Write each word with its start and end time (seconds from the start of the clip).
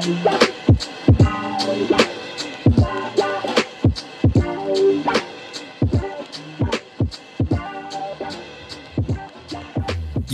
Yo, 0.00 0.08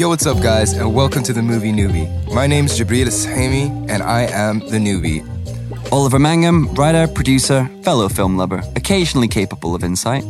what's 0.08 0.24
up, 0.24 0.40
guys, 0.40 0.74
and 0.74 0.94
welcome 0.94 1.24
to 1.24 1.32
the 1.32 1.42
Movie 1.42 1.72
Newbie. 1.72 2.32
My 2.32 2.46
name's 2.46 2.78
Jabriel 2.78 3.08
Sahimi, 3.08 3.90
and 3.90 4.04
I 4.04 4.28
am 4.30 4.60
the 4.60 4.78
newbie. 4.78 5.26
Oliver 5.90 6.20
Mangham, 6.20 6.72
writer, 6.78 7.08
producer, 7.08 7.68
fellow 7.82 8.08
film 8.08 8.36
lover, 8.36 8.62
occasionally 8.76 9.26
capable 9.26 9.74
of 9.74 9.82
insight. 9.82 10.22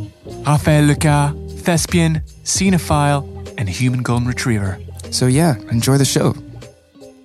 Raphael 0.47 0.87
Lecat, 0.87 1.61
thespian, 1.61 2.21
cinephile, 2.43 3.53
and 3.59 3.69
human 3.69 4.01
golden 4.01 4.27
retriever. 4.27 4.79
So, 5.11 5.27
yeah, 5.27 5.57
enjoy 5.69 5.99
the 5.99 6.05
show. 6.05 6.33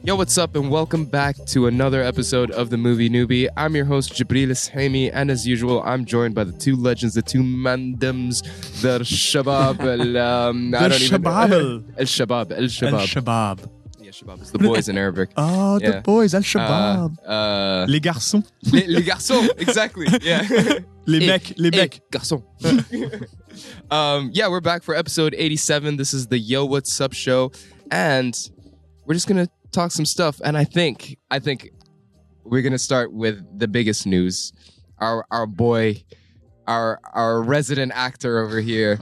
Yo, 0.05 0.17
what's 0.17 0.37
up, 0.37 0.57
and 0.57 0.69
welcome 0.69 1.05
back 1.05 1.37
to 1.47 1.69
another 1.69 2.03
episode 2.03 2.51
of 2.51 2.71
the 2.71 2.77
Movie 2.77 3.09
Newbie. 3.09 3.47
I'm 3.57 3.77
your 3.77 3.85
host, 3.85 4.13
Jabriel 4.15 4.49
Hami, 4.73 5.11
and 5.15 5.31
as 5.31 5.47
usual, 5.47 5.81
I'm 5.85 6.05
joined 6.05 6.35
by 6.35 6.43
the 6.43 6.51
two 6.53 6.75
legends, 6.75 7.15
the 7.15 7.23
two 7.23 7.43
mandams, 7.43 8.43
the 8.83 8.99
Shabab. 9.01 9.79
El, 10.01 10.17
um, 10.19 10.75
I 10.75 10.89
don't 10.89 11.01
even- 11.01 11.23
Shabab. 11.23 11.85
El 11.97 12.05
Shabab. 12.07 12.51
El 12.53 12.65
Shabab. 12.65 13.07
Shabab. 13.07 13.71
yeah, 14.01 14.11
Shabab 14.11 14.43
is 14.43 14.51
the 14.51 14.59
boys 14.59 14.89
in 14.89 14.99
Arabic. 14.99 15.31
Oh, 15.37 15.79
Yeah. 15.81 15.91
the 15.93 16.01
boys, 16.01 16.35
Al 16.35 16.41
Uh, 16.41 16.43
Shabab. 16.43 17.17
uh, 17.25 17.87
les 17.89 18.01
garçons. 18.01 18.45
les, 18.73 18.87
les 18.89 19.03
garçons, 19.03 19.49
exactly. 19.59 20.09
Yeah. 20.21 20.43
Les 21.07 21.23
Eh, 21.23 21.27
mecs, 21.27 21.53
les 21.57 21.69
eh, 21.73 21.77
mecs. 21.77 22.01
garçon. 22.11 22.43
um, 23.91 24.31
yeah, 24.33 24.49
we're 24.49 24.61
back 24.61 24.83
for 24.83 24.97
episode 24.97 25.33
87. 25.39 25.97
This 25.97 26.13
is 26.13 26.27
the 26.27 26.39
Yo 26.39 26.65
What's 26.65 27.01
Up 27.01 27.13
show, 27.13 27.53
and 27.93 28.37
we're 29.07 29.15
just 29.15 29.29
gonna 29.29 29.47
talk 29.73 29.91
some 29.91 30.05
stuff. 30.07 30.41
And 30.45 30.57
I 30.57 30.65
think, 30.65 31.19
I 31.31 31.39
think 31.39 31.71
we're 32.45 32.63
gonna 32.63 32.79
start 32.79 33.13
with 33.13 33.43
the 33.59 33.69
biggest 33.69 34.07
news. 34.07 34.53
Our 34.99 35.25
our 35.31 35.47
boy, 35.47 36.05
our 36.67 37.01
our 37.13 37.43
resident 37.43 37.93
actor 37.95 38.39
over 38.41 38.61
here, 38.61 39.01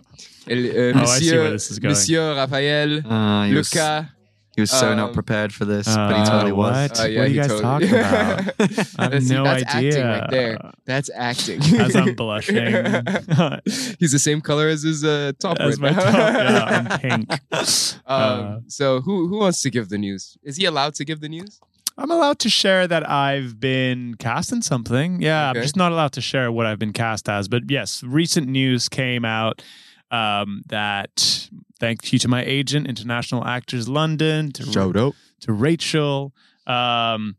El- 0.48 0.58
uh, 0.58 0.92
Oh, 0.94 1.00
I 1.00 1.04
see 1.04 1.24
Monsieur 1.26 1.42
where 1.42 1.50
this 1.52 1.70
is 1.70 1.78
going. 1.78 1.92
Monsieur 1.92 2.34
Raphael 2.36 3.06
Uh, 3.06 3.46
he, 3.46 3.54
was, 3.54 3.70
Lecat. 3.70 4.08
He 4.56 4.60
was 4.62 4.70
so 4.70 4.90
um, 4.90 4.96
not 4.96 5.12
prepared 5.12 5.52
for 5.54 5.64
this, 5.64 5.86
but 5.86 6.14
he 6.14 6.20
Uh, 6.22 6.24
totally 6.24 6.52
what? 6.52 6.72
was. 6.90 7.00
Uh, 7.00 7.02
What 7.02 7.10
are 7.10 7.24
he 7.26 7.34
you 7.34 7.40
guys 7.40 7.48
totally- 7.48 7.62
talking 7.62 7.90
about? 7.98 8.54
I 8.98 9.14
have 9.14 9.22
See, 9.24 9.34
no 9.34 9.44
that's 9.44 9.74
idea. 9.74 9.88
acting 9.90 10.06
right 10.06 10.30
there. 10.30 10.58
That's 10.86 11.10
acting. 11.14 11.62
As 11.80 11.94
I'm 11.96 12.14
blushing. 12.22 12.56
He's 13.98 14.12
the 14.12 14.18
same 14.18 14.40
color 14.40 14.68
as 14.68 14.82
his 14.82 15.04
uh, 15.04 15.32
top 15.38 15.58
As 15.60 15.80
right 15.80 15.94
my 15.94 15.98
now. 16.02 16.10
top, 16.10 16.14
yeah, 16.14 16.64
I'm 16.90 16.98
pink. 17.00 17.32
Um, 17.32 17.60
Uh, 18.06 18.58
so 18.66 19.00
who 19.00 19.28
who 19.28 19.38
wants 19.38 19.62
to 19.62 19.70
give 19.70 19.88
the 19.88 19.98
news? 19.98 20.36
Is 20.42 20.56
he 20.56 20.64
allowed 20.64 20.94
to 20.96 21.04
give 21.04 21.20
the 21.20 21.28
news? 21.28 21.60
I'm 21.98 22.10
allowed 22.10 22.38
to 22.40 22.48
share 22.48 22.88
that 22.88 23.08
I've 23.08 23.60
been 23.60 24.14
cast 24.14 24.52
in 24.52 24.62
something. 24.62 25.20
Yeah, 25.20 25.50
Okay. 25.50 25.58
I'm 25.58 25.62
just 25.62 25.76
not 25.76 25.92
allowed 25.92 26.12
to 26.12 26.20
share 26.22 26.50
what 26.50 26.64
I've 26.66 26.78
been 26.78 26.92
cast 26.94 27.28
as. 27.28 27.46
But 27.46 27.64
yes, 27.68 28.02
recent 28.02 28.48
news 28.48 28.88
came 28.88 29.24
out 29.24 29.62
um, 30.10 30.62
that 30.66 31.48
thank 31.78 32.12
you 32.12 32.18
to 32.18 32.28
my 32.28 32.44
agent, 32.44 32.86
International 32.86 33.44
Actors 33.44 33.88
London, 33.88 34.52
to, 34.52 34.64
up. 34.96 35.14
to 35.40 35.52
Rachel, 35.52 36.32
um, 36.66 37.36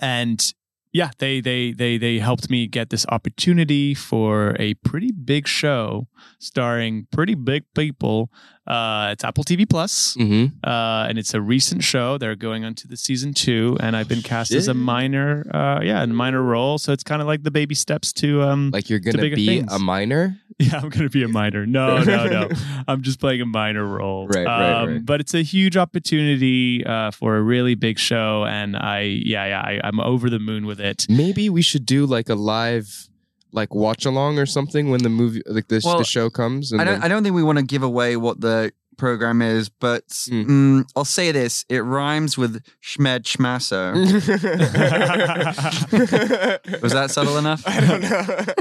and 0.00 0.52
yeah, 0.92 1.10
they 1.18 1.40
they 1.40 1.72
they 1.72 1.98
they 1.98 2.18
helped 2.18 2.50
me 2.50 2.66
get 2.66 2.90
this 2.90 3.06
opportunity 3.08 3.94
for 3.94 4.56
a 4.58 4.74
pretty 4.74 5.12
big 5.12 5.46
show 5.46 6.08
starring 6.38 7.06
pretty 7.10 7.34
big 7.34 7.64
people. 7.74 8.30
Uh, 8.66 9.08
it's 9.12 9.24
Apple 9.24 9.42
TV 9.42 9.68
Plus 9.68 10.16
Mm-hmm. 10.18 10.56
uh, 10.62 11.06
and 11.08 11.18
it's 11.18 11.34
a 11.34 11.40
recent 11.40 11.82
show. 11.82 12.18
They're 12.18 12.36
going 12.36 12.64
on 12.64 12.74
to 12.76 12.86
the 12.88 12.96
season 12.96 13.34
two, 13.34 13.76
and 13.80 13.96
I've 13.96 14.06
been 14.08 14.22
cast 14.22 14.52
as 14.52 14.68
a 14.68 14.74
minor, 14.74 15.44
uh, 15.52 15.80
yeah, 15.82 16.02
in 16.04 16.10
a 16.10 16.14
minor 16.14 16.42
role. 16.42 16.78
So 16.78 16.92
it's 16.92 17.02
kind 17.02 17.20
of 17.22 17.26
like 17.28 17.42
the 17.42 17.50
baby 17.50 17.74
steps 17.74 18.12
to, 18.14 18.42
um, 18.42 18.70
Like 18.72 18.88
you're 18.90 18.98
gonna 19.00 19.18
be 19.34 19.46
things. 19.46 19.72
a 19.72 19.78
minor. 19.78 20.36
yeah, 20.60 20.74
I'm 20.76 20.90
going 20.90 21.04
to 21.04 21.08
be 21.08 21.22
a 21.22 21.28
minor. 21.28 21.64
No, 21.64 22.02
no, 22.04 22.26
no, 22.26 22.48
I'm 22.88 23.00
just 23.02 23.18
playing 23.18 23.40
a 23.40 23.46
minor 23.46 23.84
role. 23.86 24.26
Right, 24.28 24.46
right, 24.46 24.72
um, 24.82 24.88
right. 24.88 25.06
But 25.06 25.20
it's 25.20 25.32
a 25.32 25.40
huge 25.42 25.78
opportunity 25.78 26.84
uh, 26.84 27.12
for 27.12 27.36
a 27.38 27.42
really 27.42 27.74
big 27.74 27.98
show, 27.98 28.44
and 28.44 28.76
I, 28.76 29.00
yeah, 29.24 29.46
yeah, 29.46 29.60
I, 29.62 29.80
I'm 29.82 30.00
over 30.00 30.28
the 30.28 30.38
moon 30.38 30.66
with 30.66 30.78
it. 30.78 31.06
Maybe 31.08 31.48
we 31.48 31.62
should 31.62 31.86
do 31.86 32.04
like 32.04 32.28
a 32.28 32.34
live, 32.34 33.08
like 33.52 33.74
watch 33.74 34.04
along 34.06 34.38
or 34.38 34.46
something 34.46 34.90
when 34.90 35.02
the 35.02 35.08
movie, 35.08 35.42
like 35.46 35.68
this, 35.68 35.84
Well, 35.84 35.98
the 35.98 36.04
show 36.04 36.30
comes. 36.30 36.72
And 36.72 36.80
I 36.80 36.84
don't. 36.84 36.94
then- 36.94 37.02
I 37.04 37.08
don't 37.08 37.22
think 37.22 37.34
we 37.34 37.42
want 37.42 37.58
to 37.58 37.64
give 37.64 37.82
away 37.82 38.16
what 38.16 38.40
the 38.40 38.72
program 39.00 39.42
is, 39.42 39.68
but 39.68 40.06
Mm. 40.30 40.46
mm, 40.46 40.84
I'll 40.94 41.04
say 41.04 41.32
this: 41.32 41.64
it 41.68 41.80
rhymes 41.80 42.38
with 42.38 42.62
Schmed 42.82 43.24
Schmasso. 43.24 43.94
Was 46.82 46.92
that 46.92 47.10
subtle 47.10 47.38
enough? 47.38 47.62
I 47.66 47.80
don't 47.80 48.02
know. 48.02 48.44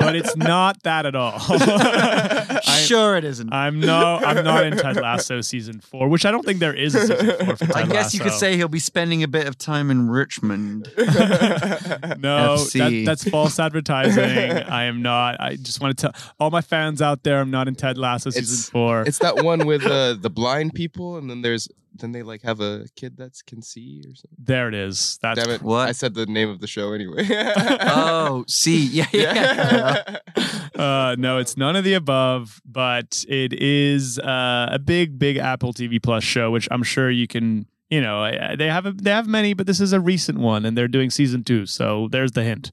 But 0.00 0.16
it's 0.16 0.36
not 0.36 0.82
that 0.82 1.06
at 1.06 1.14
all. 1.16 1.40
I- 1.48 2.60
sure, 2.84 3.16
it 3.16 3.24
isn't. 3.24 3.50
I'm 3.54 3.80
no, 3.80 4.16
I'm 4.16 4.44
not 4.44 4.66
in 4.66 4.76
Ted 4.76 4.96
Lasso 4.96 5.40
season 5.40 5.80
four, 5.80 6.08
which 6.08 6.26
I 6.26 6.30
don't 6.30 6.44
think 6.44 6.60
there 6.60 6.74
is 6.74 6.94
a 6.94 7.06
season 7.06 7.46
four 7.46 7.56
for 7.56 7.66
Ted 7.66 7.76
I 7.76 7.86
guess 7.86 8.12
you 8.12 8.20
could 8.20 8.34
say 8.34 8.56
he'll 8.56 8.68
be 8.68 8.80
spending 8.80 9.22
a 9.22 9.28
bit 9.28 9.48
of 9.48 9.56
time 9.56 9.90
in 9.90 10.10
Richmond. 10.10 10.92
No, 10.98 12.58
that, 12.58 13.02
that's 13.06 13.26
false 13.30 13.58
advertising. 13.58 14.22
I 14.22 14.84
am 14.84 15.00
not. 15.00 15.40
I 15.40 15.56
just 15.56 15.80
want 15.80 15.96
to 15.96 16.02
tell 16.12 16.32
all 16.38 16.50
my 16.50 16.60
fans 16.60 17.00
out 17.00 17.22
there, 17.22 17.40
I'm 17.40 17.50
not 17.50 17.66
in 17.66 17.74
Ted 17.74 17.96
Lasso 17.96 18.28
season 18.28 18.42
It's- 18.44 18.68
four. 18.68 19.02
It's 19.02 19.18
that 19.20 19.42
one 19.42 19.66
with 19.66 19.77
uh, 19.86 20.14
the 20.14 20.30
blind 20.30 20.74
people, 20.74 21.16
and 21.16 21.28
then 21.28 21.42
there's 21.42 21.68
then 21.94 22.12
they 22.12 22.22
like 22.22 22.42
have 22.42 22.60
a 22.60 22.86
kid 22.96 23.16
that 23.16 23.32
can 23.46 23.62
see 23.62 24.02
or 24.06 24.14
something. 24.14 24.36
there 24.38 24.68
it 24.68 24.74
is. 24.74 25.18
That's 25.20 25.42
Damn 25.42 25.54
it! 25.54 25.62
What? 25.62 25.88
I 25.88 25.92
said 25.92 26.14
the 26.14 26.26
name 26.26 26.48
of 26.48 26.60
the 26.60 26.66
show 26.66 26.92
anyway. 26.92 27.26
oh, 27.30 28.44
see, 28.48 28.84
yeah, 28.86 29.06
yeah. 29.12 30.18
uh, 30.74 31.16
no, 31.18 31.38
it's 31.38 31.56
none 31.56 31.76
of 31.76 31.84
the 31.84 31.94
above, 31.94 32.60
but 32.64 33.24
it 33.28 33.52
is 33.52 34.18
uh, 34.18 34.68
a 34.70 34.78
big, 34.78 35.18
big 35.18 35.36
Apple 35.36 35.72
TV 35.72 36.02
Plus 36.02 36.24
show, 36.24 36.50
which 36.50 36.68
I'm 36.70 36.82
sure 36.82 37.10
you 37.10 37.26
can. 37.26 37.66
You 37.90 38.02
know, 38.02 38.22
uh, 38.22 38.54
they 38.54 38.68
have 38.68 38.84
a, 38.84 38.92
they 38.92 39.10
have 39.10 39.26
many, 39.26 39.54
but 39.54 39.66
this 39.66 39.80
is 39.80 39.94
a 39.94 40.00
recent 40.00 40.38
one, 40.38 40.66
and 40.66 40.76
they're 40.76 40.88
doing 40.88 41.08
season 41.08 41.42
two. 41.42 41.64
So 41.64 42.08
there's 42.10 42.32
the 42.32 42.44
hint. 42.44 42.70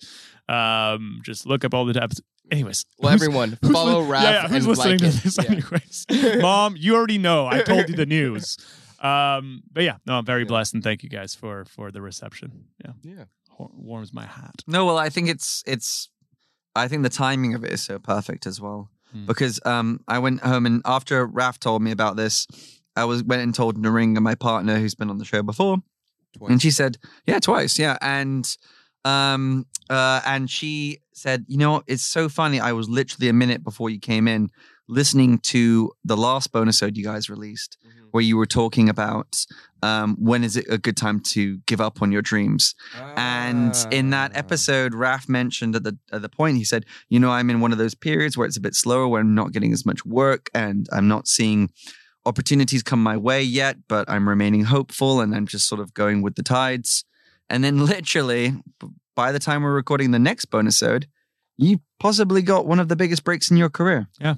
Um, 0.50 1.22
just 1.24 1.48
look 1.48 1.64
up 1.64 1.74
all 1.74 1.86
the 1.86 1.96
episodes. 2.02 2.22
Anyways, 2.52 2.86
well, 3.00 3.12
who's- 3.12 3.22
everyone 3.22 3.58
who's 3.62 3.72
follow 3.72 4.02
li- 4.02 4.10
Raph 4.12 4.22
yeah, 4.24 4.32
yeah, 4.32 4.48
who's 4.48 4.66
and 4.66 4.68
listening 4.68 5.00
like 5.00 5.12
to 5.14 5.24
this 5.24 5.38
Yeah. 5.38 5.52
anyways? 5.52 6.42
Mom, 6.42 6.76
you 6.78 6.96
already 6.96 7.18
know. 7.18 7.48
I 7.48 7.62
told 7.62 7.90
you 7.90 7.96
the 7.96 8.06
news. 8.06 8.58
Um, 9.02 9.62
but 9.72 9.84
yeah, 9.84 9.98
no, 10.08 10.18
I'm 10.18 10.26
very 10.26 10.42
Yeah. 10.44 10.48
blessed 10.48 10.74
and 10.74 10.84
thank 10.84 11.04
you 11.04 11.10
guys 11.10 11.36
for 11.36 11.66
for 11.66 11.92
the 11.92 12.02
reception. 12.02 12.66
Yeah, 12.84 12.94
Yeah. 13.04 13.24
Wa- 13.60 13.70
warms 13.74 14.12
my 14.14 14.26
heart. 14.26 14.64
No, 14.66 14.86
well, 14.86 14.98
I 14.98 15.10
think 15.10 15.30
it's 15.30 15.62
it's. 15.68 16.10
I 16.76 16.88
think 16.88 17.04
the 17.04 17.10
timing 17.10 17.54
of 17.54 17.64
it 17.64 17.72
is 17.72 17.84
so 17.84 18.00
perfect 18.00 18.48
as 18.48 18.60
well 18.60 18.90
Hmm. 19.12 19.26
because 19.28 19.60
um, 19.66 20.00
I 20.08 20.18
went 20.20 20.42
home 20.42 20.66
and 20.66 20.82
after 20.86 21.24
Raf 21.28 21.60
told 21.60 21.84
me 21.84 21.92
about 21.92 22.16
this, 22.16 22.48
I 22.96 23.04
was 23.06 23.22
went 23.22 23.44
and 23.44 23.54
told 23.54 23.78
Naringa, 23.78 24.22
my 24.22 24.34
partner, 24.34 24.80
who's 24.80 24.96
been 24.96 25.10
on 25.12 25.20
the 25.20 25.26
show 25.26 25.44
before, 25.44 25.84
and 26.50 26.60
she 26.60 26.72
said, 26.72 26.98
"Yeah, 27.28 27.40
twice, 27.40 27.78
yeah," 27.78 27.98
and 28.02 28.58
um, 29.06 29.66
uh, 29.90 30.20
and 30.26 30.50
she 30.50 31.00
said, 31.14 31.46
"You 31.48 31.58
know, 31.58 31.84
it's 31.88 32.04
so 32.04 32.28
funny. 32.28 32.60
I 32.60 32.72
was 32.74 32.90
literally 32.90 33.30
a 33.30 33.34
minute 33.34 33.64
before 33.64 33.90
you 33.90 34.00
came 34.00 34.28
in." 34.28 34.50
Listening 34.88 35.40
to 35.40 35.92
the 36.04 36.16
last 36.16 36.52
bonus 36.52 36.84
ode 36.84 36.96
you 36.96 37.04
guys 37.04 37.28
released, 37.28 37.76
Mhm. 37.84 38.08
where 38.12 38.22
you 38.24 38.38
were 38.38 38.46
talking 38.46 38.88
about 38.88 39.44
um, 39.82 40.16
when 40.20 40.44
is 40.44 40.56
it 40.58 40.66
a 40.70 40.78
good 40.78 40.96
time 40.98 41.20
to 41.20 41.58
give 41.66 41.80
up 41.82 42.02
on 42.04 42.12
your 42.12 42.22
dreams, 42.22 42.76
and 43.18 43.76
in 43.92 44.10
that 44.12 44.32
Ah. 44.36 44.40
episode, 44.40 44.94
Raf 44.94 45.28
mentioned 45.30 45.76
at 45.76 45.84
the 45.84 45.98
at 46.12 46.22
the 46.22 46.30
point, 46.30 46.58
he 46.58 46.64
said, 46.64 46.86
"You 47.10 47.20
know, 47.20 47.32
I'm 47.32 47.50
in 47.50 47.62
one 47.62 47.72
of 47.72 47.78
those 47.80 47.96
periods 47.96 48.38
where 48.38 48.46
it's 48.48 48.58
a 48.58 48.62
bit 48.62 48.76
slower, 48.76 49.08
where 49.08 49.22
I'm 49.22 49.34
not 49.36 49.52
getting 49.54 49.74
as 49.74 49.86
much 49.86 50.06
work, 50.06 50.50
and 50.54 50.88
I'm 50.92 51.08
not 51.08 51.28
seeing 51.28 51.70
opportunities 52.26 52.84
come 52.84 53.02
my 53.02 53.18
way 53.18 53.42
yet, 53.44 53.78
but 53.88 54.10
I'm 54.10 54.28
remaining 54.30 54.64
hopeful, 54.66 55.22
and 55.22 55.36
I'm 55.36 55.48
just 55.48 55.68
sort 55.68 55.82
of 55.82 55.94
going 55.94 56.22
with 56.22 56.36
the 56.36 56.44
tides." 56.44 57.06
And 57.50 57.64
then, 57.64 57.86
literally, 57.86 58.54
by 59.16 59.32
the 59.32 59.40
time 59.40 59.64
we're 59.64 59.74
recording 59.74 60.12
the 60.12 60.20
next 60.20 60.46
bonus 60.46 60.82
ode, 60.82 61.08
you 61.58 61.80
possibly 62.00 62.42
got 62.42 62.66
one 62.66 62.80
of 62.80 62.88
the 62.90 62.96
biggest 62.96 63.24
breaks 63.24 63.50
in 63.52 63.58
your 63.58 63.70
career. 63.70 64.08
Yeah. 64.20 64.36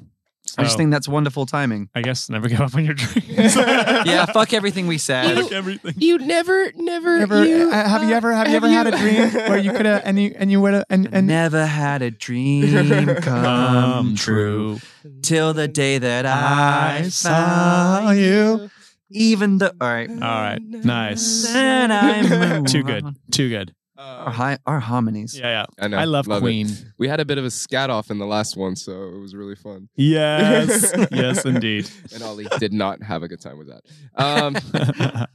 I 0.57 0.63
just 0.63 0.77
think 0.77 0.91
that's 0.91 1.09
wonderful 1.09 1.45
timing. 1.45 1.89
I 1.93 2.01
guess 2.01 2.29
never 2.29 2.47
give 2.47 2.61
up 2.61 2.73
on 2.73 2.85
your 2.85 2.93
dreams. 2.93 3.55
Yeah, 3.57 4.25
fuck 4.27 4.53
everything 4.53 4.87
we 4.87 4.97
said. 4.97 5.35
Fuck 5.35 5.51
everything. 5.51 5.95
You 5.97 6.19
never, 6.19 6.71
never, 6.73 7.17
Ever, 7.17 7.45
you, 7.45 7.69
uh, 7.69 7.89
have 7.89 8.07
you 8.07 8.15
ever 8.15 8.31
have 8.33 8.47
you 8.47 8.55
ever 8.55 8.69
had 8.69 8.87
a 8.87 8.91
dream 8.97 9.29
where 9.49 9.57
you 9.57 9.73
could 9.73 9.85
have 9.85 10.03
and 10.05 10.17
you 10.17 10.33
and 10.37 10.49
you 10.49 10.61
would 10.61 10.73
have 10.73 10.85
and 10.89 11.09
and 11.11 11.27
Never 11.27 11.65
had 11.65 12.01
a 12.01 12.11
dream 12.11 13.13
come 13.21 14.15
true 14.15 14.79
till 15.21 15.53
the 15.53 15.67
day 15.67 15.97
that 15.97 16.25
I 16.25 17.09
saw 17.09 18.11
you. 18.11 18.69
Even 19.09 19.57
though, 19.59 19.71
all 19.79 19.87
right, 19.87 20.09
All 20.09 20.17
right, 20.17 20.59
nice. 20.61 21.43
then 21.53 21.91
I 21.91 22.21
move 22.59 22.65
Too 22.67 22.83
good, 22.83 23.03
on. 23.03 23.15
too 23.31 23.49
good. 23.49 23.73
Our, 23.99 24.29
hi- 24.31 24.57
our 24.67 24.79
harmonies. 24.79 25.39
Yeah, 25.39 25.49
yeah. 25.61 25.65
I 25.83 25.87
know. 25.87 25.97
I 25.97 26.03
love, 26.03 26.27
it. 26.29 26.39
Queen. 26.39 26.67
We 26.99 27.07
had 27.07 27.19
a 27.19 27.25
bit 27.25 27.39
of 27.39 27.45
a 27.45 27.49
scat 27.49 27.89
off 27.89 28.11
in 28.11 28.19
the 28.19 28.27
last 28.27 28.55
one, 28.55 28.75
so 28.75 28.91
it 29.09 29.17
was 29.19 29.33
really 29.33 29.55
fun. 29.55 29.89
Yes, 29.95 30.93
yes, 31.11 31.45
indeed. 31.45 31.89
And 32.13 32.21
Ollie 32.21 32.45
did 32.59 32.73
not 32.73 33.01
have 33.01 33.23
a 33.23 33.27
good 33.27 33.41
time 33.41 33.57
with 33.57 33.69
that. 33.69 33.81
Um, 34.15 34.55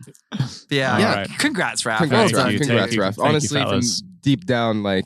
Yeah. 0.71 0.95
All 0.95 1.01
yeah. 1.01 1.15
right. 1.17 1.29
Congrats, 1.39 1.83
Raph. 1.83 1.99
congrats, 1.99 2.33
Thank 2.33 2.55
Raph. 2.55 2.59
Congrats, 2.59 2.67
thank 2.69 2.93
you, 2.93 3.01
Raph. 3.01 3.05
thank 3.17 3.17
you, 3.19 3.25
Honestly, 3.25 3.63
from 3.63 3.81
deep 4.21 4.47
down, 4.47 4.83
like 4.83 5.05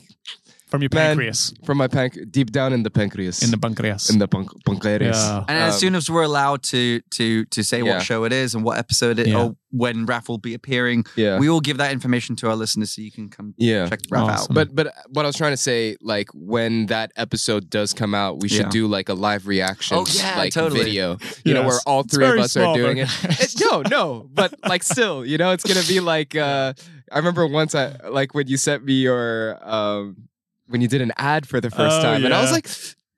From 0.67 0.81
your 0.81 0.89
Man, 0.93 1.11
pancreas. 1.15 1.53
from 1.63 1.77
my 1.77 1.87
panc, 1.87 2.29
deep 2.29 2.51
down 2.51 2.73
in 2.73 2.83
the 2.83 2.89
pancreas, 2.89 3.41
In 3.41 3.51
the 3.51 3.57
pancreas. 3.57 4.09
in 4.09 4.19
the 4.19 4.27
panc- 4.27 4.51
pancreas. 4.65 5.15
Yeah. 5.17 5.45
And 5.47 5.57
as 5.57 5.75
Um, 5.75 5.79
soon 5.79 5.95
as 5.95 6.09
we're 6.09 6.23
allowed 6.23 6.61
to 6.63 6.99
to 7.11 7.45
to 7.45 7.63
say 7.63 7.77
Yeah. 7.81 7.93
what 7.95 8.01
show 8.03 8.25
it 8.25 8.33
is 8.33 8.53
and 8.53 8.65
what 8.65 8.77
episode 8.77 9.17
it 9.17 9.27
Yeah. 9.27 9.37
or 9.43 9.55
when 9.71 10.05
Raph 10.05 10.27
will 10.27 10.37
be 10.39 10.53
appearing, 10.53 11.05
yeah, 11.15 11.39
we 11.39 11.47
will 11.49 11.61
give 11.61 11.77
that 11.77 11.91
information 11.93 12.35
to 12.37 12.49
our 12.49 12.55
listeners 12.57 12.91
so 12.91 13.01
you 13.01 13.11
can 13.11 13.29
come 13.29 13.53
yeah. 13.57 13.87
check 13.87 14.01
Raph 14.11 14.27
Awesome. 14.29 14.53
But 14.53 14.75
but 14.75 14.93
what 15.09 15.23
I 15.23 15.27
was 15.27 15.37
trying 15.37 15.53
to 15.53 15.57
say, 15.69 15.95
like 16.01 16.27
when 16.33 16.87
that 16.87 17.11
episode 17.15 17.69
does 17.69 17.93
come 17.93 18.13
out, 18.13 18.41
we 18.41 18.49
should 18.49 18.65
Yeah. 18.67 18.79
do 18.79 18.87
like 18.87 19.07
a 19.07 19.13
live 19.13 19.47
reaction, 19.47 19.97
Oh, 19.97 20.05
yeah, 20.11 20.37
like 20.37 20.51
totally. 20.53 20.83
video. 20.83 21.17
You 21.45 21.53
know, 21.53 21.61
Yes. 21.61 21.69
where 21.69 21.79
all 21.85 22.01
It's 22.01 22.13
three 22.13 22.25
of 22.25 22.31
very 22.31 22.41
us 22.41 22.51
small, 22.51 22.73
are 22.73 22.77
doing 22.77 22.97
it. 22.97 23.09
but- 23.21 23.39
It- 23.43 23.55
No, 23.61 23.83
no, 23.89 24.29
but 24.33 24.53
like 24.67 24.83
still, 24.83 25.25
you 25.25 25.37
know, 25.37 25.51
it's 25.51 25.63
gonna 25.63 25.87
be 25.87 26.01
like. 26.01 26.35
uh 26.35 26.73
I 27.09 27.19
remember 27.19 27.47
once 27.47 27.73
I 27.73 27.95
like 28.09 28.35
when 28.35 28.47
you 28.49 28.57
sent 28.57 28.83
me 28.83 28.95
your 28.95 29.57
um 29.63 30.27
when 30.67 30.81
you 30.81 30.87
did 30.87 31.01
an 31.01 31.11
ad 31.17 31.47
for 31.47 31.59
the 31.61 31.69
first 31.71 31.99
Oh, 31.99 32.03
time, 32.03 32.25
and 32.25 32.33
I 32.33 32.41
was 32.41 32.51
like, 32.51 32.67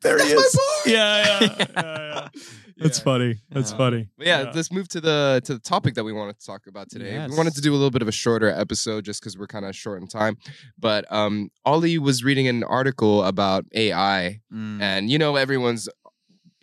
There 0.02 0.18
"That's 0.18 0.30
he 0.30 0.36
my 0.36 0.42
is. 0.42 0.54
boy!" 0.86 0.92
Yeah, 0.92 1.26
yeah, 1.42 1.56
yeah, 1.60 1.66
yeah. 1.76 2.28
That's 2.78 2.98
Yeah. 3.00 3.04
funny. 3.04 3.36
That's 3.52 3.72
Yeah. 3.72 3.78
funny. 3.78 4.08
But 4.18 4.28
yeah, 4.28 4.52
let's 4.56 4.72
move 4.72 4.88
to 4.90 5.02
the 5.02 5.42
to 5.44 5.54
the 5.56 5.60
topic 5.60 5.96
that 5.96 6.06
we 6.06 6.14
wanted 6.14 6.40
to 6.40 6.46
talk 6.46 6.66
about 6.68 6.90
today. 6.90 7.14
Yes. 7.14 7.30
We 7.30 7.36
wanted 7.36 7.54
to 7.56 7.62
do 7.62 7.72
a 7.74 7.76
little 7.76 7.92
bit 7.92 8.02
of 8.02 8.08
a 8.08 8.12
shorter 8.14 8.48
episode 8.50 9.04
just 9.04 9.20
because 9.22 9.38
we're 9.38 9.48
kind 9.48 9.66
of 9.66 9.76
short 9.76 10.02
in 10.02 10.08
time. 10.08 10.38
But 10.78 11.04
um, 11.12 11.50
Ollie 11.66 11.98
was 11.98 12.24
reading 12.24 12.48
an 12.48 12.64
article 12.64 13.24
about 13.26 13.66
AI, 13.74 14.40
Mm. 14.54 14.82
and 14.82 15.10
you 15.10 15.18
know 15.18 15.36
everyone's 15.36 15.90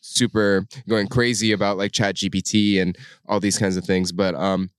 super 0.00 0.66
going 0.88 1.08
crazy 1.08 1.52
about 1.52 1.76
like 1.76 1.92
Chat 1.92 2.14
GPT 2.16 2.80
and 2.80 2.96
all 3.28 3.40
these 3.40 3.58
kinds 3.58 3.76
of 3.76 3.84
things. 3.84 4.12
But 4.12 4.34
um, 4.34 4.70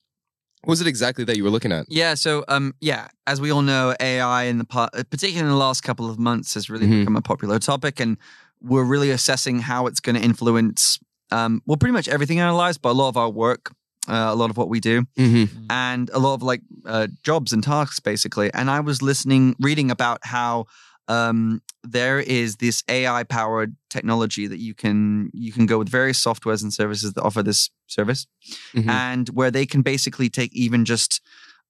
what 0.63 0.71
was 0.71 0.81
it 0.81 0.87
exactly 0.87 1.23
that 1.25 1.37
you 1.37 1.43
were 1.43 1.49
looking 1.49 1.71
at? 1.71 1.85
Yeah, 1.89 2.13
so 2.15 2.43
um, 2.47 2.73
yeah, 2.81 3.07
as 3.25 3.39
we 3.39 3.51
all 3.51 3.61
know, 3.61 3.95
AI 3.99 4.43
in 4.43 4.57
the 4.57 4.65
part, 4.65 4.91
particularly 4.93 5.39
in 5.39 5.47
the 5.47 5.55
last 5.55 5.81
couple 5.81 6.09
of 6.09 6.17
months, 6.19 6.53
has 6.55 6.69
really 6.69 6.87
Mhm. 6.87 6.99
become 7.01 7.15
a 7.15 7.21
popular 7.21 7.59
topic, 7.59 7.99
and 7.99 8.17
we're 8.61 8.83
really 8.83 9.11
assessing 9.11 9.59
how 9.59 9.87
it's 9.87 9.99
going 9.99 10.15
to 10.15 10.21
influence, 10.21 10.99
um, 11.31 11.61
well, 11.65 11.77
pretty 11.77 11.93
much 11.93 12.07
everything 12.07 12.37
in 12.39 12.43
our 12.43 12.55
lives, 12.55 12.77
but 12.77 12.89
a 12.89 12.97
lot 13.01 13.09
of 13.09 13.17
our 13.17 13.29
work, 13.29 13.71
uh, 14.07 14.29
a 14.29 14.35
lot 14.35 14.49
of 14.49 14.57
what 14.57 14.67
we 14.69 14.79
do, 14.79 15.05
Mm-hmm. 15.17 15.45
and 15.69 16.09
a 16.11 16.19
lot 16.19 16.33
of 16.33 16.41
like 16.41 16.61
uh, 16.85 17.07
jobs 17.23 17.53
and 17.53 17.63
tasks, 17.63 17.99
basically. 17.99 18.51
And 18.53 18.69
I 18.69 18.79
was 18.79 19.01
listening, 19.01 19.55
reading 19.59 19.91
about 19.91 20.19
how 20.23 20.65
um, 21.07 21.61
there 21.83 22.19
is 22.19 22.57
this 22.57 22.83
AI 22.89 23.23
powered 23.23 23.75
technology 23.89 24.45
that 24.47 24.59
you 24.59 24.73
can 24.73 25.29
you 25.33 25.51
can 25.51 25.65
go 25.65 25.77
with 25.77 25.89
various 25.89 26.23
softwares 26.23 26.61
and 26.63 26.73
services 26.73 27.13
that 27.13 27.21
offer 27.23 27.41
this 27.43 27.69
service 27.87 28.27
Mhm. 28.75 28.89
and 28.89 29.29
where 29.29 29.51
they 29.51 29.65
can 29.65 29.81
basically 29.81 30.29
take 30.29 30.53
even 30.53 30.83
just 30.85 31.21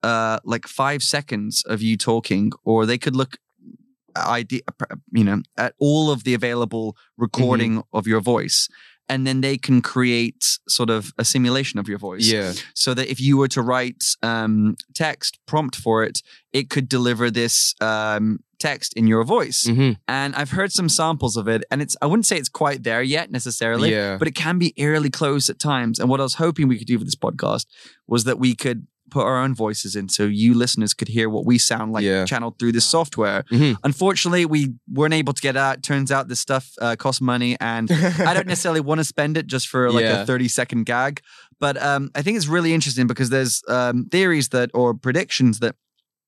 uh, 0.03 0.39
like 0.43 0.67
five 0.67 1.01
seconds 1.01 1.63
of 1.65 1.81
you 1.81 1.97
talking, 1.97 2.51
or 2.63 2.85
they 2.85 2.97
could 2.99 3.15
look 3.15 3.37
idea, 4.15 4.61
you 5.11 5.23
know, 5.23 5.41
at 5.57 5.73
all 5.79 6.09
of 6.11 6.23
the 6.23 6.33
available 6.33 6.95
recording 7.17 7.83
of 7.93 8.07
your 8.07 8.19
voice, 8.21 8.67
and 9.09 9.25
then 9.27 9.41
they 9.41 9.57
can 9.57 9.81
create 9.81 10.57
sort 10.67 10.89
of 10.89 11.13
a 11.17 11.23
simulation 11.25 11.79
of 11.79 11.87
your 11.87 11.99
voice. 11.99 12.25
Yeah. 12.25 12.53
So 12.73 12.93
that 12.93 13.09
if 13.11 13.19
you 13.19 13.37
were 13.37 13.47
to 13.49 13.61
write 13.61 14.03
um, 14.23 14.75
text 14.95 15.37
prompt 15.45 15.75
for 15.75 16.03
it, 16.03 16.21
it 16.51 16.69
could 16.69 16.89
deliver 16.89 17.29
this 17.31 17.73
um, 17.81 18.39
text 18.59 18.93
in 18.93 19.07
your 19.07 19.23
voice. 19.23 19.67
hmm 19.67 19.91
And 20.07 20.35
I've 20.35 20.51
heard 20.51 20.71
some 20.71 20.89
samples 20.89 21.37
of 21.37 21.47
it, 21.47 21.63
and 21.71 21.81
it's 21.81 21.95
I 22.01 22.05
wouldn't 22.05 22.25
say 22.25 22.37
it's 22.37 22.49
quite 22.49 22.83
there 22.83 23.01
yet 23.03 23.31
necessarily, 23.31 23.91
Yeah. 23.91 24.17
but 24.17 24.27
it 24.27 24.35
can 24.35 24.57
be 24.57 24.73
eerily 24.77 25.09
close 25.09 25.49
at 25.49 25.59
times. 25.59 25.99
And 25.99 26.09
what 26.09 26.19
I 26.19 26.23
was 26.23 26.35
hoping 26.35 26.67
we 26.67 26.77
could 26.77 26.87
do 26.87 26.97
for 26.97 27.05
this 27.05 27.15
podcast 27.15 27.65
was 28.07 28.23
that 28.23 28.39
we 28.39 28.55
could 28.55 28.87
put 29.09 29.23
our 29.25 29.37
own 29.41 29.55
voices 29.55 29.95
in 29.95 30.09
so 30.09 30.23
you 30.25 30.53
listeners 30.53 30.93
could 30.93 31.07
hear 31.07 31.29
what 31.29 31.45
we 31.45 31.57
sound 31.57 31.93
like 31.93 32.03
Yeah. 32.03 32.25
channeled 32.25 32.59
through 32.59 32.73
this 32.73 32.83
software. 32.83 33.43
Mhm. 33.49 33.77
Unfortunately, 33.83 34.45
we 34.45 34.73
weren't 34.91 35.13
able 35.13 35.31
to 35.31 35.41
get 35.41 35.55
out. 35.55 35.81
Turns 35.81 36.11
out 36.11 36.27
this 36.27 36.41
stuff 36.41 36.73
uh, 36.81 36.97
costs 36.97 37.21
money, 37.21 37.55
and 37.61 37.89
I 38.29 38.33
don't 38.33 38.47
necessarily 38.47 38.81
want 38.81 38.99
to 38.99 39.05
spend 39.05 39.37
it 39.37 39.47
just 39.47 39.69
for 39.69 39.89
like 39.91 40.03
Yeah. 40.03 40.23
a 40.23 40.25
30 40.25 40.49
second 40.49 40.85
gag. 40.87 41.21
But 41.57 41.81
um, 41.81 42.11
I 42.15 42.21
think 42.21 42.35
it's 42.37 42.47
really 42.47 42.73
interesting 42.73 43.07
because 43.07 43.29
there's 43.29 43.63
um, 43.69 44.07
theories 44.11 44.49
that 44.49 44.71
or 44.73 44.93
predictions 44.93 45.59
that 45.59 45.75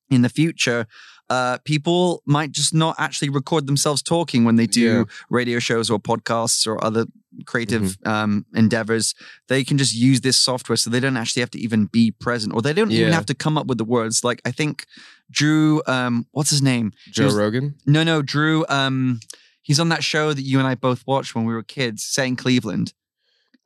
in 0.09 0.21
the 0.21 0.29
future, 0.29 0.87
uh, 1.29 1.57
people 1.63 2.21
might 2.25 2.51
just 2.51 2.73
not 2.73 2.95
actually 2.97 3.29
record 3.29 3.67
themselves 3.67 4.01
talking 4.01 4.43
when 4.45 4.55
they 4.55 4.65
do 4.67 4.81
Yeah. 4.81 5.03
radio 5.29 5.59
shows 5.59 5.89
or 5.89 5.99
podcasts 5.99 6.65
or 6.67 6.83
other 6.83 7.05
creative 7.45 7.83
Mm-hmm. 7.97 8.09
um, 8.09 8.45
endeavors. 8.55 9.13
They 9.47 9.63
can 9.63 9.77
just 9.77 9.93
use 9.95 10.21
this 10.21 10.37
software 10.37 10.75
so 10.75 10.89
they 10.89 10.99
don't 10.99 11.17
actually 11.17 11.41
have 11.41 11.51
to 11.51 11.59
even 11.59 11.85
be 11.85 12.11
present 12.11 12.53
or 12.53 12.61
they 12.61 12.73
don't 12.73 12.91
even 12.91 13.13
have 13.13 13.25
to 13.27 13.35
come 13.35 13.57
up 13.57 13.67
with 13.67 13.77
the 13.77 13.85
words. 13.85 14.23
Like 14.23 14.41
I 14.45 14.51
think 14.51 14.85
Drew, 15.31 15.81
um, 15.85 16.25
what's 16.31 16.49
his 16.49 16.61
name? 16.61 16.91
Joe 17.11 17.29
Rogan. 17.29 17.75
No, 17.85 18.03
no, 18.03 18.21
Drew. 18.23 18.65
Um, 18.67 19.19
he's 19.61 19.79
on 19.79 19.89
that 19.89 20.03
show 20.03 20.33
that 20.33 20.41
you 20.41 20.57
and 20.57 20.67
I 20.67 20.73
both 20.75 21.03
watched 21.05 21.35
when 21.35 21.45
we 21.45 21.53
were 21.53 21.61
kids, 21.63 22.03
Set 22.03 22.25
in 22.25 22.35
Cleveland. 22.35 22.93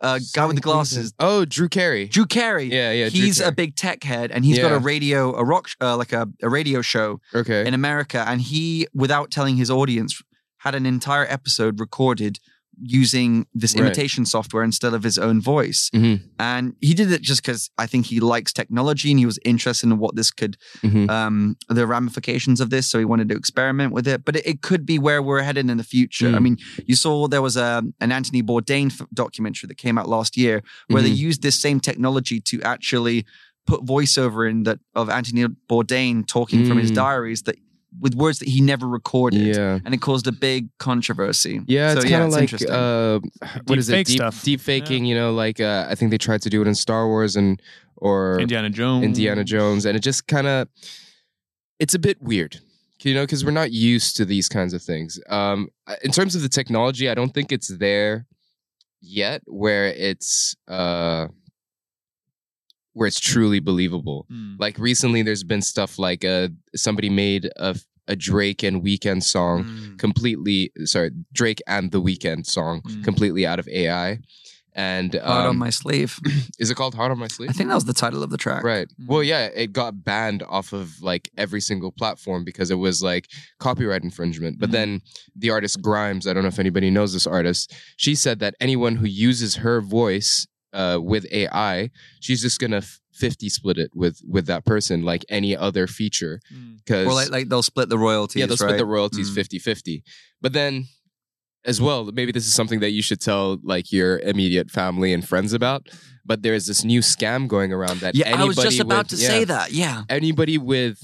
Uh, 0.03 0.19
guy 0.35 0.45
with 0.45 0.57
the 0.57 0.61
glasses. 0.61 1.13
Oh, 1.19 1.45
Drew 1.45 1.69
Carey. 1.69 2.07
Drew 2.09 2.25
Carey. 2.25 2.65
Yeah, 2.65 2.91
yeah. 2.91 3.09
Drew 3.09 3.21
He's 3.21 3.39
a 3.39 3.51
big 3.51 3.75
tech 3.75 4.03
head, 4.03 4.31
and 4.31 4.43
he's 4.45 4.59
got 4.59 4.71
a 4.73 4.77
radio, 4.77 5.33
a 5.33 5.43
rock, 5.43 5.69
sh- 5.69 5.75
uh, 5.81 5.95
like 5.97 6.11
a, 6.13 6.27
a 6.41 6.49
radio 6.49 6.81
show 6.81 7.21
Okay. 7.33 7.65
in 7.65 7.73
America. 7.73 8.23
And 8.27 8.41
he, 8.41 8.87
without 8.93 9.31
telling 9.31 9.55
his 9.55 9.71
audience, 9.71 10.21
had 10.57 10.75
an 10.75 10.85
entire 10.85 11.25
episode 11.29 11.79
recorded 11.79 12.39
using 12.81 13.45
this 13.53 13.73
Right. 13.75 13.81
imitation 13.85 14.25
software 14.25 14.63
instead 14.63 14.93
of 14.93 15.03
his 15.03 15.17
own 15.17 15.41
voice. 15.41 15.89
Mhm. 15.93 16.21
And 16.39 16.73
he 16.81 16.93
did 16.93 17.11
it 17.11 17.21
just 17.21 17.41
because 17.41 17.69
I 17.77 17.85
think 17.87 18.07
he 18.07 18.19
likes 18.19 18.51
technology 18.53 19.11
and 19.11 19.19
he 19.19 19.25
was 19.25 19.39
interested 19.45 19.87
in 19.89 19.97
what 19.97 20.15
this 20.15 20.31
could, 20.31 20.57
Mhm. 20.83 21.09
um, 21.09 21.57
the 21.69 21.85
ramifications 21.87 22.59
of 22.61 22.69
this. 22.69 22.87
So 22.87 22.99
he 22.99 23.05
wanted 23.05 23.29
to 23.29 23.35
experiment 23.35 23.93
with 23.93 24.07
it. 24.07 24.25
But 24.25 24.37
it, 24.37 24.45
it 24.47 24.61
could 24.61 24.85
be 24.85 24.97
where 24.99 25.21
we're 25.21 25.41
headed 25.43 25.69
in 25.69 25.77
the 25.77 25.83
future. 25.83 26.29
I 26.29 26.39
Mm. 26.39 26.41
mean, 26.43 26.57
you 26.85 26.95
saw 26.95 27.27
there 27.27 27.41
was 27.41 27.57
a, 27.57 27.83
an 27.99 28.11
Anthony 28.11 28.41
Bourdain 28.43 28.87
f- 28.91 29.07
documentary 29.13 29.67
that 29.67 29.77
came 29.77 29.97
out 29.97 30.09
last 30.09 30.35
year 30.37 30.63
where 30.87 31.01
they 31.03 31.11
Mhm. 31.11 31.17
used 31.17 31.41
this 31.41 31.55
same 31.59 31.79
technology 31.79 32.39
to 32.41 32.61
actually 32.63 33.25
put 33.65 33.85
voiceover 33.85 34.49
in 34.49 34.63
that 34.63 34.79
of 34.93 35.09
Anthony 35.09 35.45
Bourdain 35.69 36.27
talking 36.27 36.65
from 36.67 36.77
his 36.77 36.91
Mm. 36.91 36.95
diaries 36.95 37.43
that 37.43 37.55
with 37.99 38.15
words 38.15 38.39
that 38.39 38.47
he 38.47 38.59
never 38.61 38.87
recorded. 38.87 39.41
Yeah. 39.41 39.79
And 39.85 39.93
it 39.93 40.01
caused 40.01 40.27
a 40.27 40.31
big 40.31 40.69
controversy. 40.79 41.61
Yeah, 41.67 41.93
So, 41.93 41.99
it's 41.99 42.09
yeah, 42.09 42.11
kind 42.19 42.23
of 42.23 42.27
it's 42.27 42.35
like 42.35 42.41
interesting. 42.43 42.71
uh, 42.71 43.19
what 43.67 43.77
is 43.79 43.89
it? 43.89 43.93
fake 43.93 44.07
Deep, 44.07 44.17
stuff. 44.17 44.43
deep 44.43 44.59
faking. 44.61 45.05
You 45.05 45.15
know, 45.15 45.33
like 45.33 45.59
uh, 45.59 45.87
I 45.89 45.95
think 45.95 46.11
they 46.11 46.17
tried 46.17 46.41
to 46.43 46.49
do 46.49 46.61
it 46.61 46.67
in 46.67 46.75
Star 46.75 47.07
Wars 47.07 47.35
and 47.35 47.61
or 47.97 48.39
Indiana 48.39 48.69
Jones. 48.69 49.03
Indiana 49.05 49.43
Jones, 49.43 49.85
and 49.85 49.95
it 49.95 50.01
just 50.01 50.27
kind 50.27 50.47
of 50.47 50.67
it's 51.79 51.93
a 51.93 51.99
bit 51.99 52.21
weird, 52.21 52.59
you 53.01 53.13
know, 53.13 53.23
because 53.23 53.43
we're 53.45 53.51
not 53.51 53.71
used 53.71 54.17
to 54.17 54.25
these 54.25 54.47
kinds 54.49 54.73
of 54.73 54.81
things. 54.81 55.19
Um, 55.29 55.69
in 56.03 56.11
terms 56.11 56.35
of 56.35 56.41
the 56.41 56.49
technology, 56.49 57.09
I 57.09 57.13
don't 57.15 57.33
think 57.33 57.51
it's 57.51 57.67
there 57.67 58.25
yet, 59.01 59.41
where 59.45 59.87
it's 59.87 60.55
uh, 60.67 61.27
where 62.93 63.07
it's 63.07 63.19
truly 63.19 63.59
believable. 63.59 64.25
Mm. 64.31 64.55
Like 64.59 64.77
recently, 64.79 65.21
there's 65.23 65.43
been 65.43 65.61
stuff 65.61 65.99
like 65.99 66.23
uh, 66.25 66.49
somebody 66.75 67.09
made 67.09 67.49
a 67.57 67.75
a 68.07 68.15
Drake 68.17 68.63
and 68.63 68.83
Weeknd 68.83 69.23
song 69.23 69.63
Mm. 69.63 69.97
completely 69.97 70.71
sorry 70.83 71.11
drake 71.31 71.61
and 71.67 71.91
the 71.93 72.01
Weeknd 72.01 72.45
song 72.45 72.81
Mm. 72.81 73.01
completely 73.03 73.47
out 73.47 73.59
of 73.59 73.67
ai 73.69 74.19
and 74.75 75.13
Hard 75.13 75.45
on 75.45 75.49
um, 75.51 75.57
my 75.57 75.69
sleeve. 75.69 76.19
is 76.59 76.69
it 76.69 76.75
called 76.75 76.95
heart 76.95 77.11
on 77.11 77.19
my 77.19 77.27
sleeve 77.27 77.49
I 77.49 77.53
think 77.53 77.69
that 77.69 77.75
was 77.75 77.85
the 77.85 77.93
title 77.93 78.21
of 78.21 78.29
the 78.29 78.37
track. 78.37 78.61
right 78.63 78.87
well 79.07 79.23
yeah 79.23 79.45
it 79.55 79.71
got 79.71 80.03
banned 80.03 80.43
off 80.43 80.73
of 80.73 81.01
like 81.01 81.29
every 81.37 81.61
single 81.61 81.93
platform 81.93 82.43
because 82.43 82.69
it 82.71 82.75
was 82.75 83.01
like 83.01 83.29
copyright 83.59 84.03
infringement 84.03 84.59
but 84.59 84.67
Mhm. 84.69 84.73
then 84.73 85.01
the 85.35 85.51
artist 85.51 85.81
grimes 85.81 86.27
i 86.27 86.33
don't 86.33 86.43
know 86.43 86.49
if 86.49 86.59
anybody 86.59 86.89
knows 86.89 87.13
this 87.13 87.25
artist 87.27 87.73
she 87.95 88.15
said 88.15 88.39
that 88.39 88.55
anyone 88.59 88.97
who 88.97 89.05
uses 89.07 89.55
her 89.57 89.79
voice 89.79 90.45
uh, 90.73 90.99
with 91.01 91.25
ai 91.31 91.89
she's 92.19 92.41
just 92.41 92.59
gonna 92.59 92.81
50 93.13 93.47
split 93.49 93.77
it 93.77 93.91
with 93.93 94.21
with 94.27 94.47
that 94.47 94.65
person 94.65 95.03
like 95.03 95.23
any 95.29 95.55
other 95.55 95.85
feature 95.87 96.39
Mm. 96.51 96.77
because 96.77 97.05
Or 97.07 97.13
like, 97.13 97.29
like 97.29 97.49
they'll 97.49 97.61
split 97.63 97.89
the 97.89 97.97
royalties. 97.97 98.39
yeah, 98.39 98.47
they'll 98.47 98.57
split 98.57 98.77
the 98.79 98.85
royalties 98.87 99.29
Mm. 99.29 99.35
50 99.35 99.59
50. 99.59 100.03
But 100.41 100.53
then, 100.53 100.87
as 101.63 101.79
well, 101.79 102.05
maybe 102.11 102.31
this 102.31 102.47
is 102.47 102.53
something 102.55 102.79
that 102.81 102.89
you 102.89 103.01
should 103.03 103.21
tell 103.21 103.59
like 103.63 103.91
your 103.91 104.17
immediate 104.19 104.71
family 104.71 105.13
and 105.13 105.25
friends 105.27 105.53
about. 105.53 105.87
But 106.25 106.41
there's 106.41 106.65
this 106.65 106.83
new 106.83 107.01
scam 107.01 107.47
going 107.47 107.71
around 107.71 107.99
that 107.99 108.15
Yeah, 108.15 108.25
I 108.29 108.29
anybody 108.29 108.47
was 108.47 108.57
just 108.57 108.79
about 108.79 109.11
with, 109.11 109.19
to 109.19 109.23
yeah, 109.23 109.29
say 109.29 109.43
that. 109.45 109.71
Yeah. 109.73 110.03
Anybody 110.09 110.57
with 110.57 110.97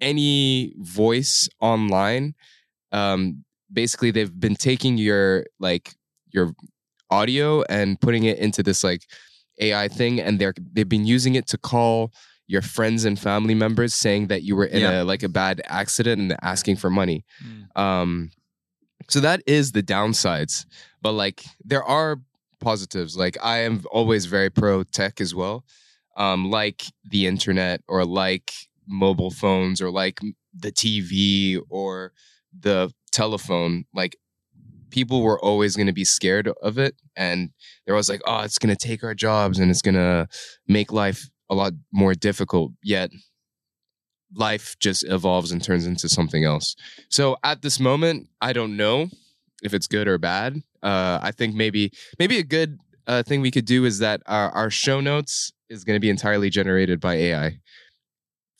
any 0.00 0.74
voice 0.78 1.48
online, 1.60 2.34
um, 2.92 3.44
basically 3.72 4.10
they've 4.10 4.38
been 4.40 4.56
taking 4.56 4.96
your 4.98 5.44
like 5.60 5.94
your 6.32 6.52
audio 7.10 7.62
and 7.68 8.00
putting 8.00 8.24
it 8.24 8.38
into 8.38 8.62
this 8.62 8.82
like 8.84 9.02
AI 9.60 9.88
thing, 9.88 10.20
and 10.20 10.38
they're 10.38 10.54
they've 10.72 10.88
been 10.88 11.06
using 11.06 11.34
it 11.34 11.46
to 11.48 11.58
call 11.58 12.12
your 12.48 12.62
friends 12.62 13.04
and 13.04 13.18
family 13.18 13.54
members 13.54 13.92
saying 13.94 14.28
that 14.28 14.42
you 14.42 14.54
were 14.54 14.66
in 14.66 14.80
Yeah. 14.80 15.02
a 15.02 15.04
like 15.04 15.22
a 15.22 15.28
bad 15.28 15.60
accident 15.66 16.20
and 16.20 16.36
asking 16.42 16.76
for 16.76 16.90
money. 16.90 17.24
Mm. 17.44 17.80
Um, 17.80 18.30
so 19.08 19.20
that 19.20 19.42
is 19.46 19.72
the 19.72 19.82
downsides, 19.82 20.64
but 21.02 21.12
like 21.12 21.44
there 21.64 21.82
are 21.82 22.20
positives. 22.60 23.16
Like 23.16 23.36
I 23.42 23.58
am 23.58 23.82
always 23.90 24.26
very 24.26 24.50
pro 24.50 24.82
tech 24.84 25.20
as 25.20 25.34
well, 25.34 25.64
um, 26.16 26.50
like 26.50 26.84
the 27.04 27.26
internet 27.26 27.82
or 27.88 28.04
like 28.04 28.52
mobile 28.86 29.30
phones 29.30 29.80
or 29.82 29.90
like 29.90 30.20
the 30.54 30.70
TV 30.72 31.60
or 31.68 32.12
the 32.58 32.92
telephone. 33.12 33.84
Like 33.92 34.16
people 34.96 35.20
were 35.20 35.38
always 35.40 35.76
going 35.76 35.86
to 35.86 35.92
be 35.92 36.04
scared 36.04 36.48
of 36.62 36.78
it, 36.78 36.94
and 37.16 37.50
they're 37.84 37.94
always 37.94 38.08
like, 38.08 38.22
oh, 38.24 38.40
it's 38.40 38.58
going 38.58 38.74
to 38.74 38.88
take 38.88 39.04
our 39.04 39.14
jobs 39.14 39.58
and 39.58 39.70
it's 39.70 39.82
going 39.82 39.94
to 39.94 40.26
make 40.66 40.90
life 40.90 41.28
a 41.50 41.54
lot 41.54 41.74
more 41.92 42.14
difficult. 42.14 42.72
Yet 42.82 43.10
life 44.34 44.74
just 44.80 45.04
evolves 45.04 45.52
and 45.52 45.62
turns 45.62 45.84
into 45.84 46.08
something 46.08 46.44
else. 46.44 46.74
So 47.10 47.36
at 47.44 47.60
this 47.60 47.78
moment, 47.78 48.30
I 48.40 48.54
don't 48.54 48.74
know 48.74 49.10
if 49.62 49.74
it's 49.74 49.86
good 49.86 50.08
or 50.08 50.16
bad. 50.16 50.62
Uh, 50.82 51.18
I 51.22 51.30
think 51.30 51.54
maybe 51.54 51.92
maybe 52.18 52.38
a 52.38 52.42
good 52.42 52.78
uh, 53.06 53.22
thing 53.22 53.42
we 53.42 53.50
could 53.50 53.66
do 53.66 53.84
is 53.84 53.98
that 53.98 54.22
our, 54.24 54.50
our 54.52 54.70
show 54.70 55.02
notes 55.02 55.52
is 55.68 55.84
going 55.84 55.96
to 55.96 56.00
be 56.00 56.08
entirely 56.08 56.48
generated 56.48 57.00
by 57.00 57.16
AI 57.16 57.58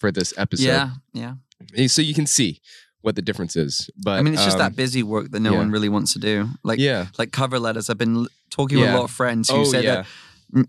for 0.01 0.13
this 0.13 0.35
episode. 0.37 0.67
Yeah, 0.67 0.91
yeah. 1.15 1.87
So 1.87 2.03
you 2.03 2.13
can 2.13 2.27
see 2.27 2.61
what 3.07 3.15
the 3.15 3.23
difference 3.23 3.55
is. 3.57 3.89
But 3.97 4.19
I 4.19 4.23
mean, 4.23 4.35
it's 4.35 4.45
just 4.45 4.57
um, 4.57 4.65
that 4.65 4.77
busy 4.77 5.03
work 5.05 5.31
that 5.31 5.41
no 5.41 5.53
yeah. 5.53 5.59
one 5.59 5.71
really 5.71 5.89
wants 5.89 6.13
to 6.15 6.19
do. 6.19 6.49
Like, 6.65 6.81
yeah. 6.81 7.07
like 7.19 7.31
cover 7.31 7.59
letters. 7.61 7.89
I've 7.89 7.97
been 7.99 8.27
talking 8.51 8.81
with 8.81 8.91
a 8.91 8.95
lot 8.97 9.05
of 9.05 9.11
friends 9.13 9.49
who 9.49 9.59
Oh 9.59 9.65
said 9.65 9.85
yeah. 9.85 9.95
that 9.95 10.07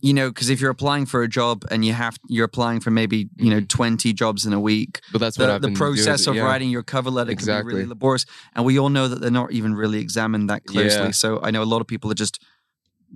you 0.01 0.11
know 0.13 0.29
because 0.29 0.49
if 0.49 0.59
you're 0.61 0.71
applying 0.71 1.05
for 1.05 1.21
a 1.21 1.27
job 1.27 1.63
and 1.71 1.85
you 1.85 1.93
have 1.93 2.17
you're 2.27 2.45
applying 2.45 2.79
for 2.79 2.89
maybe 2.91 3.29
you 3.37 3.51
know 3.51 3.61
20 3.61 4.11
jobs 4.13 4.43
in 4.45 4.51
a 4.53 4.59
week 4.59 5.01
But 5.13 5.19
that's 5.19 5.37
what 5.37 5.45
the, 5.47 5.53
the 5.59 5.67
doing 5.67 5.75
process 5.75 6.21
is- 6.21 6.27
of 6.27 6.35
yeah. 6.35 6.41
writing 6.43 6.69
your 6.71 6.81
cover 6.83 7.11
letter 7.11 7.29
can 7.29 7.35
be 7.37 7.41
Exactly. 7.43 7.73
really 7.75 7.85
laborious 7.85 8.25
and 8.55 8.65
we 8.65 8.79
all 8.79 8.89
know 8.89 9.07
that 9.07 9.21
they're 9.21 9.29
not 9.29 9.51
even 9.51 9.75
really 9.75 9.99
examined 9.99 10.49
that 10.49 10.65
closely 10.65 11.05
Yeah. 11.05 11.11
so 11.11 11.39
i 11.43 11.51
know 11.51 11.61
a 11.61 11.69
lot 11.73 11.79
of 11.81 11.87
people 11.87 12.09
are 12.09 12.15
just 12.25 12.41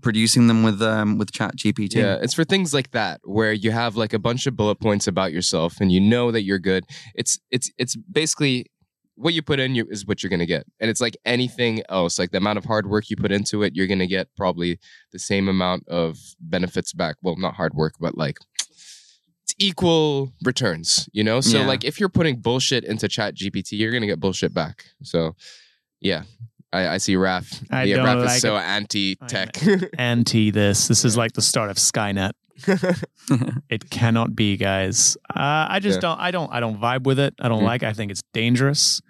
producing 0.02 0.48
them 0.48 0.62
with 0.64 0.80
um 0.84 1.18
with 1.18 1.32
chat 1.32 1.56
gpt 1.58 1.96
Yeah, 1.96 2.18
it's 2.22 2.36
for 2.36 2.44
things 2.46 2.74
like 2.76 2.92
that 2.92 3.20
where 3.24 3.52
you 3.54 3.72
have 3.72 3.96
like 3.98 4.14
a 4.14 4.20
bunch 4.20 4.46
of 4.48 4.56
bullet 4.56 4.80
points 4.80 5.08
about 5.08 5.34
yourself 5.34 5.82
and 5.82 5.92
you 5.92 6.00
know 6.00 6.32
that 6.32 6.44
you're 6.44 6.60
good. 6.60 6.86
It's 7.16 7.40
it's 7.50 7.70
it's 7.78 7.96
basically 7.96 8.68
what 9.22 9.34
you 9.34 9.42
put 9.42 9.60
in 9.60 9.76
you 9.76 9.86
is 9.90 10.06
what 10.06 10.22
you're 10.24 10.30
gonna 10.30 10.46
get, 10.46 10.66
and 10.80 10.90
it's 10.90 11.02
like 11.02 11.16
anything 11.26 11.82
else. 11.90 12.20
Like 12.20 12.32
the 12.32 12.38
amount 12.38 12.58
of 12.58 12.66
hard 12.66 12.88
work 12.90 13.10
you 13.10 13.16
put 13.16 13.32
into 13.32 13.64
it, 13.64 13.76
you're 13.76 13.88
gonna 13.88 14.08
get 14.08 14.28
probably 14.36 14.80
the 15.12 15.20
same 15.20 15.48
amount 15.48 15.88
of 15.88 16.18
benefits 16.40 16.94
back. 16.94 17.16
Well, 17.22 17.36
not 17.38 17.54
hard 17.56 17.74
work, 17.74 17.94
but 18.00 18.18
like 18.18 18.38
it's 19.44 19.56
equal 19.60 20.32
returns. 20.44 21.08
You 21.14 21.24
know, 21.24 21.42
so 21.42 21.60
Yeah. 21.60 21.68
like 21.68 21.84
if 21.84 22.00
you're 22.00 22.10
putting 22.10 22.38
bullshit 22.42 22.84
into 22.84 23.08
Chat 23.08 23.36
GPT, 23.36 23.74
you're 23.78 23.92
gonna 23.92 24.08
get 24.08 24.20
bullshit 24.20 24.54
back. 24.54 24.86
So 25.04 25.36
yeah. 26.00 26.24
I, 26.74 26.88
I 26.88 26.98
see 27.00 27.16
Raph. 27.16 27.68
I 27.70 27.84
yeah, 27.84 27.98
Raph 27.98 28.24
like 28.26 28.36
is 28.38 28.42
so 28.42 28.56
anti-tech. 28.56 29.58
Anti 30.00 30.52
this. 30.52 30.88
This 30.88 31.04
is 31.04 31.18
like 31.18 31.34
the 31.34 31.42
start 31.42 31.70
of 31.70 31.76
Skynet. 31.76 32.32
It 33.70 33.90
cannot 33.90 34.36
be, 34.36 34.58
guys. 34.58 35.16
Uh, 35.30 35.68
I 35.70 35.80
just 35.82 35.98
Yeah. 35.98 36.02
don't. 36.16 36.20
I 36.20 36.32
don't. 36.32 36.52
I 36.52 36.60
don't 36.60 36.80
vibe 36.80 37.04
with 37.04 37.20
it. 37.20 37.34
I 37.40 37.48
don't 37.50 37.62
Mm. 37.62 37.66
like. 37.72 37.84
it. 37.84 37.88
I 37.88 37.94
think 37.94 38.12
it's 38.12 38.22
dangerous, 38.34 39.02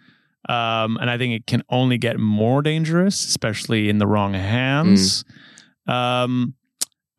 um, 0.49 0.97
and 0.97 1.09
I 1.09 1.17
think 1.17 1.33
it 1.33 1.45
can 1.47 1.63
only 1.69 1.97
get 1.97 2.19
more 2.19 2.61
dangerous, 2.61 3.25
especially 3.27 3.89
in 3.89 3.97
the 3.99 4.07
wrong 4.07 4.33
hands. 4.33 5.23
Um, 5.87 6.55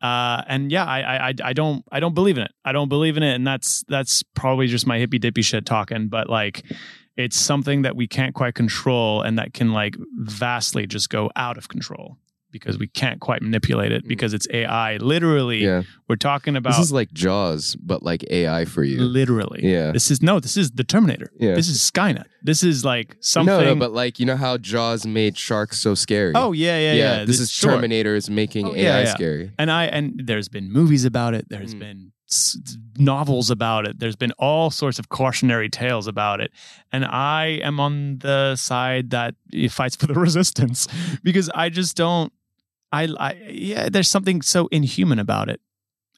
uh, 0.01 0.43
and 0.47 0.71
yeah, 0.71 0.85
I, 0.85 0.99
I, 1.01 1.27
I- 1.29 1.33
I 1.43 1.53
don't, 1.53 1.85
I 1.91 1.99
don't 2.01 2.13
believe 2.13 2.37
in 2.37 2.43
it. 2.43 2.51
I 2.65 2.71
don't 2.73 2.89
believe 2.89 3.15
in 3.17 3.23
it, 3.23 3.33
and 3.35 3.47
that's 3.47 3.83
that's 3.87 4.21
probably 4.35 4.67
just 4.67 4.85
my 4.85 4.99
hippy 4.99 5.17
dippy 5.19 5.41
shit 5.41 5.65
talking. 5.65 6.09
But 6.09 6.29
like, 6.29 6.63
it's 7.15 7.39
something 7.39 7.83
that 7.83 7.95
we 7.95 8.07
can't 8.07 8.33
quite 8.35 8.53
control, 8.55 9.21
and 9.21 9.37
that 9.39 9.53
can 9.53 9.71
like 9.71 9.95
vastly 10.17 10.87
just 10.87 11.09
go 11.09 11.31
out 11.37 11.57
of 11.57 11.69
control 11.69 12.17
because 12.53 12.77
we 12.79 12.87
can't 12.87 13.19
quite 13.19 13.41
manipulate 13.41 13.91
it 13.91 14.05
Mm. 14.05 14.07
because 14.07 14.33
it's 14.33 14.47
AI. 14.53 14.95
Literally, 14.97 15.63
yeah. 15.65 15.83
we're 16.07 16.15
talking 16.15 16.55
about 16.55 16.69
This 16.69 16.79
is 16.79 16.91
like 16.93 17.11
Jaws, 17.11 17.75
but 17.75 18.01
like 18.03 18.23
AI 18.31 18.63
for 18.63 18.83
you. 18.85 19.01
literally. 19.01 19.59
Yeah. 19.63 19.91
This 19.91 20.09
is 20.09 20.21
no. 20.21 20.39
This 20.39 20.55
is 20.55 20.71
the 20.71 20.85
Terminator. 20.85 21.29
Yeah. 21.37 21.55
This 21.55 21.67
is 21.67 21.79
Skynet. 21.81 22.27
This 22.41 22.63
is 22.63 22.85
like 22.85 23.17
something. 23.19 23.53
No, 23.53 23.63
no, 23.65 23.75
but 23.75 23.91
like 23.91 24.19
you 24.19 24.25
know 24.25 24.37
how 24.37 24.57
Jaws 24.57 25.05
made 25.05 25.37
sharks 25.37 25.79
so 25.79 25.95
scary. 25.95 26.31
oh 26.35 26.53
yeah, 26.53 26.77
yeah, 26.79 26.93
yeah. 26.93 27.25
This 27.25 27.41
is 27.41 27.51
sure. 27.51 27.71
Terminator 27.71 28.15
is 28.15 28.29
making 28.29 28.67
Oh, 28.67 28.75
AI 28.75 28.81
yeah, 28.81 28.99
yeah. 29.01 29.13
scary. 29.13 29.51
And 29.59 29.69
I 29.69 29.85
and 29.85 30.21
there's 30.25 30.47
been 30.47 30.71
movies 30.71 31.03
about 31.03 31.33
it. 31.33 31.47
There's 31.49 31.73
Mm. 31.75 31.79
been 31.79 32.11
s- 32.29 32.57
novels 32.97 33.49
about 33.49 33.87
it. 33.87 33.99
There's 33.99 34.15
been 34.15 34.31
all 34.37 34.69
sorts 34.71 34.99
of 34.99 35.09
cautionary 35.09 35.69
tales 35.69 36.07
about 36.07 36.41
it. 36.41 36.51
And 36.91 37.05
I 37.05 37.59
am 37.63 37.79
on 37.79 38.19
the 38.19 38.55
side 38.55 39.09
that 39.11 39.35
it 39.51 39.71
fights 39.71 39.95
for 39.95 40.07
the 40.07 40.13
resistance 40.27 40.87
because 41.23 41.49
I 41.55 41.69
just 41.69 41.95
don't. 41.95 42.31
I, 42.93 43.07
I 43.19 43.33
yeah. 43.49 43.89
There's 43.89 44.09
something 44.09 44.41
so 44.41 44.67
inhuman 44.71 45.19
about 45.19 45.49
it, 45.49 45.59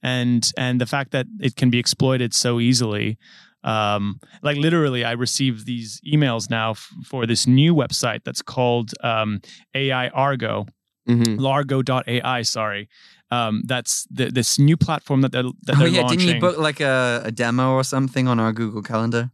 and 0.03 0.43
and 0.57 0.79
the 0.79 0.85
fact 0.85 1.11
that 1.11 1.25
it 1.39 1.55
can 1.55 1.69
be 1.71 1.79
exploited 1.79 2.33
so 2.33 2.59
easily. 2.59 3.17
Um, 3.63 4.19
like 4.43 4.57
literally, 4.57 5.03
I 5.03 5.13
receive 5.13 5.65
these 5.65 5.99
emails 6.05 6.49
now 6.51 6.71
f- 6.71 6.87
for 7.03 7.25
this 7.25 7.47
new 7.47 7.73
website 7.73 8.23
that's 8.23 8.43
called 8.43 8.91
um, 9.03 9.39
AI 9.73 10.09
Argo, 10.09 10.65
Mm-hmm. 11.07 11.35
largo.ai 11.39 12.41
sorry 12.43 12.89
um 13.29 13.61
that's 13.67 14.07
the, 14.09 14.31
this 14.31 14.57
new 14.57 14.75
platform 14.75 15.21
that 15.21 15.31
they're 15.31 15.43
that 15.65 15.75
oh 15.75 15.79
they're 15.79 15.87
yeah 15.87 16.01
launching 16.01 16.17
didn't 16.19 16.35
you 16.35 16.41
book 16.41 16.57
like 16.57 16.79
a, 16.79 17.21
a 17.25 17.31
demo 17.31 17.73
or 17.73 17.83
something 17.83 18.27
on 18.27 18.39
our 18.39 18.51
google 18.51 18.81
calendar 18.81 19.29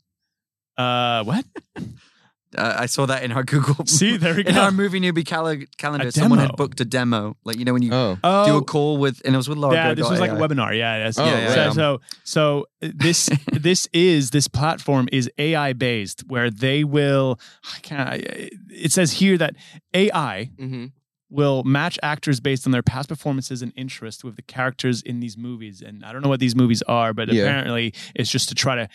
uh 0.77 1.23
what 1.23 1.45
uh, 2.57 2.75
i 2.79 2.85
saw 2.85 3.05
that 3.05 3.23
in 3.23 3.31
our 3.31 3.43
google 3.53 3.85
see 3.85 4.17
there 4.17 4.35
we 4.35 4.43
go. 4.43 4.49
in 4.49 4.57
our 4.57 4.71
movie 4.71 4.99
newbie 4.99 5.25
cal- 5.25 5.55
calendar 5.77 6.07
A 6.07 6.11
someone 6.11 6.39
had 6.39 6.55
booked 6.57 6.79
a 6.81 6.85
demo 6.85 7.35
like 7.43 7.57
you 7.57 7.65
know 7.65 7.73
when 7.73 7.81
you 7.81 7.91
Oh, 7.93 8.15
do 8.15 8.53
oh 8.53 8.57
a 8.57 8.63
call 8.63 8.97
with 8.97 9.21
and 9.25 9.33
it 9.33 9.37
was 9.37 9.47
with 9.49 9.57
Laura. 9.57 9.75
yeah 9.75 9.93
this 9.93 10.09
was 10.09 10.19
like 10.19 10.31
a 10.31 10.35
webinar 10.35 10.77
yeah 10.77 11.05
yes. 11.05 11.17
Oh, 11.17 11.25
Yeah, 11.25 11.49
so, 11.53 11.55
yeah. 11.61 11.71
so 11.71 12.01
so 12.23 12.65
this 12.81 13.29
this 13.51 13.87
is 13.93 14.31
this 14.31 14.47
platform 14.47 15.07
is 15.11 15.29
ai 15.37 15.73
based 15.73 16.21
where 16.27 16.49
they 16.49 16.83
will 16.83 17.39
i 17.75 17.79
can't 17.81 18.09
I- 18.09 18.49
it 18.69 18.91
says 18.91 19.13
here 19.13 19.37
that 19.37 19.55
ai 19.93 20.49
mm-hmm. 20.57 20.85
will 21.29 21.63
match 21.63 21.97
actors 22.03 22.39
based 22.39 22.65
on 22.65 22.71
their 22.71 22.83
past 22.83 23.07
performances 23.09 23.61
and 23.61 23.71
interest 23.75 24.23
with 24.23 24.35
the 24.35 24.41
characters 24.41 25.01
in 25.01 25.19
these 25.21 25.37
movies. 25.37 25.81
And 25.81 26.03
I 26.03 26.11
don't 26.11 26.21
know 26.21 26.27
what 26.29 26.41
these 26.41 26.55
movies 26.57 26.81
are, 26.87 27.13
but 27.13 27.31
Yeah. 27.31 27.43
apparently 27.43 27.93
it's 28.15 28.29
just 28.29 28.49
to 28.49 28.55
try 28.55 28.75
to 28.75 28.89